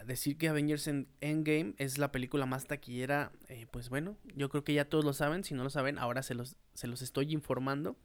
decir 0.04 0.38
que 0.38 0.48
Avengers 0.48 0.86
Endgame 0.86 1.74
es 1.78 1.98
la 1.98 2.12
película 2.12 2.46
más 2.46 2.66
taquillera, 2.66 3.32
eh, 3.48 3.66
pues 3.70 3.88
bueno, 3.88 4.16
yo 4.34 4.48
creo 4.48 4.64
que 4.64 4.74
ya 4.74 4.88
todos 4.88 5.04
lo 5.04 5.12
saben, 5.12 5.44
si 5.44 5.54
no 5.54 5.64
lo 5.64 5.70
saben, 5.70 5.98
ahora 5.98 6.22
se 6.22 6.34
los, 6.34 6.56
se 6.74 6.86
los 6.86 7.02
estoy 7.02 7.32
informando. 7.32 7.96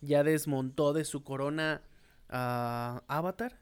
Ya 0.00 0.24
desmontó 0.24 0.92
de 0.92 1.04
su 1.04 1.22
corona 1.24 1.82
a 2.28 3.02
Avatar. 3.08 3.60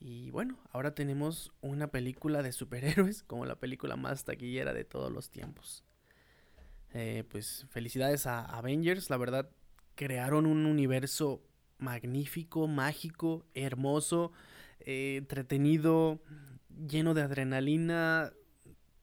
Y 0.00 0.30
bueno, 0.30 0.58
ahora 0.70 0.94
tenemos 0.94 1.52
una 1.60 1.88
película 1.90 2.42
de 2.42 2.52
superhéroes 2.52 3.22
como 3.24 3.44
la 3.46 3.58
película 3.58 3.96
más 3.96 4.24
taquillera 4.24 4.72
de 4.72 4.84
todos 4.84 5.10
los 5.10 5.30
tiempos. 5.30 5.84
Eh, 6.94 7.24
pues 7.28 7.66
felicidades 7.70 8.26
a 8.26 8.44
Avengers, 8.44 9.10
la 9.10 9.16
verdad 9.16 9.50
crearon 9.94 10.46
un 10.46 10.64
universo 10.64 11.42
magnífico, 11.78 12.68
mágico, 12.68 13.44
hermoso, 13.54 14.32
eh, 14.80 15.16
entretenido, 15.18 16.20
lleno 16.86 17.14
de 17.14 17.22
adrenalina. 17.22 18.32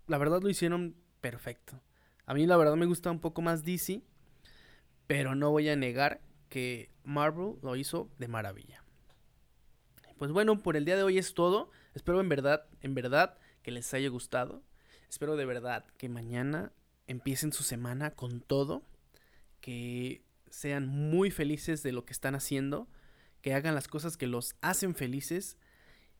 La 0.07 0.17
verdad 0.17 0.41
lo 0.41 0.49
hicieron 0.49 0.95
perfecto. 1.21 1.81
A 2.25 2.33
mí 2.33 2.45
la 2.45 2.57
verdad 2.57 2.75
me 2.75 2.85
gusta 2.85 3.11
un 3.11 3.19
poco 3.19 3.41
más 3.41 3.63
DC, 3.63 4.01
pero 5.07 5.35
no 5.35 5.51
voy 5.51 5.69
a 5.69 5.75
negar 5.75 6.21
que 6.49 6.89
Marvel 7.03 7.55
lo 7.61 7.75
hizo 7.75 8.09
de 8.17 8.27
maravilla. 8.27 8.83
Pues 10.17 10.31
bueno, 10.31 10.61
por 10.61 10.77
el 10.77 10.85
día 10.85 10.95
de 10.95 11.03
hoy 11.03 11.17
es 11.17 11.33
todo. 11.33 11.69
Espero 11.93 12.21
en 12.21 12.29
verdad, 12.29 12.65
en 12.81 12.95
verdad 12.95 13.37
que 13.61 13.71
les 13.71 13.93
haya 13.93 14.09
gustado. 14.09 14.63
Espero 15.09 15.35
de 15.35 15.45
verdad 15.45 15.85
que 15.97 16.09
mañana 16.09 16.71
empiecen 17.07 17.53
su 17.53 17.63
semana 17.63 18.11
con 18.11 18.41
todo, 18.41 18.83
que 19.61 20.23
sean 20.49 20.87
muy 20.87 21.31
felices 21.31 21.83
de 21.83 21.91
lo 21.91 22.05
que 22.05 22.13
están 22.13 22.35
haciendo, 22.35 22.87
que 23.41 23.53
hagan 23.53 23.75
las 23.75 23.87
cosas 23.87 24.17
que 24.17 24.27
los 24.27 24.55
hacen 24.61 24.95
felices 24.95 25.57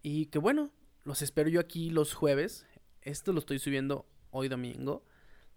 y 0.01 0.27
que 0.27 0.39
bueno, 0.39 0.71
los 1.05 1.21
espero 1.21 1.49
yo 1.49 1.59
aquí 1.59 1.91
los 1.91 2.13
jueves. 2.13 2.65
Esto 3.01 3.31
lo 3.31 3.39
estoy 3.39 3.59
subiendo 3.59 4.07
hoy 4.31 4.49
domingo, 4.49 5.05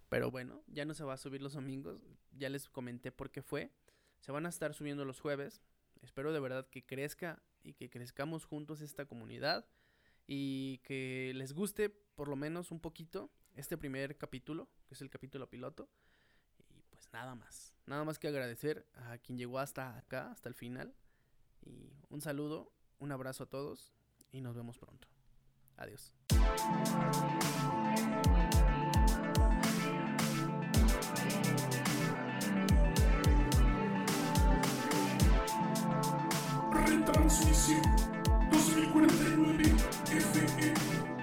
pero 0.07 0.31
bueno, 0.31 0.61
ya 0.67 0.85
no 0.85 0.93
se 0.93 1.03
va 1.03 1.13
a 1.13 1.17
subir 1.17 1.41
los 1.41 1.53
domingos, 1.53 1.99
ya 2.31 2.49
les 2.49 2.69
comenté 2.69 3.11
por 3.11 3.31
qué 3.31 3.41
fue. 3.41 3.71
Se 4.19 4.31
van 4.31 4.45
a 4.45 4.49
estar 4.49 4.73
subiendo 4.75 5.05
los 5.05 5.19
jueves. 5.19 5.63
Espero 6.01 6.31
de 6.31 6.39
verdad 6.39 6.69
que 6.69 6.85
crezca 6.85 7.41
y 7.63 7.73
que 7.73 7.89
crezcamos 7.89 8.45
juntos 8.45 8.81
esta 8.81 9.05
comunidad 9.05 9.67
y 10.27 10.77
que 10.83 11.31
les 11.35 11.53
guste 11.53 11.89
por 11.89 12.27
lo 12.27 12.35
menos 12.35 12.69
un 12.69 12.79
poquito 12.79 13.31
este 13.55 13.75
primer 13.75 14.17
capítulo, 14.17 14.69
que 14.85 14.93
es 14.93 15.01
el 15.01 15.09
capítulo 15.09 15.49
piloto. 15.49 15.89
Y 16.59 16.83
pues 16.91 17.11
nada 17.11 17.33
más, 17.33 17.73
nada 17.87 18.03
más 18.03 18.19
que 18.19 18.27
agradecer 18.27 18.85
a 18.93 19.17
quien 19.17 19.39
llegó 19.39 19.57
hasta 19.57 19.97
acá, 19.97 20.29
hasta 20.31 20.47
el 20.47 20.53
final. 20.53 20.93
Y 21.65 21.91
un 22.09 22.21
saludo, 22.21 22.71
un 22.99 23.11
abrazo 23.11 23.45
a 23.45 23.49
todos 23.49 23.91
y 24.31 24.41
nos 24.41 24.55
vemos 24.55 24.77
pronto. 24.77 25.07
Adiós. 25.79 26.11
Retransmisión 36.73 37.81
2049 38.51 39.63
FE. 40.05 41.18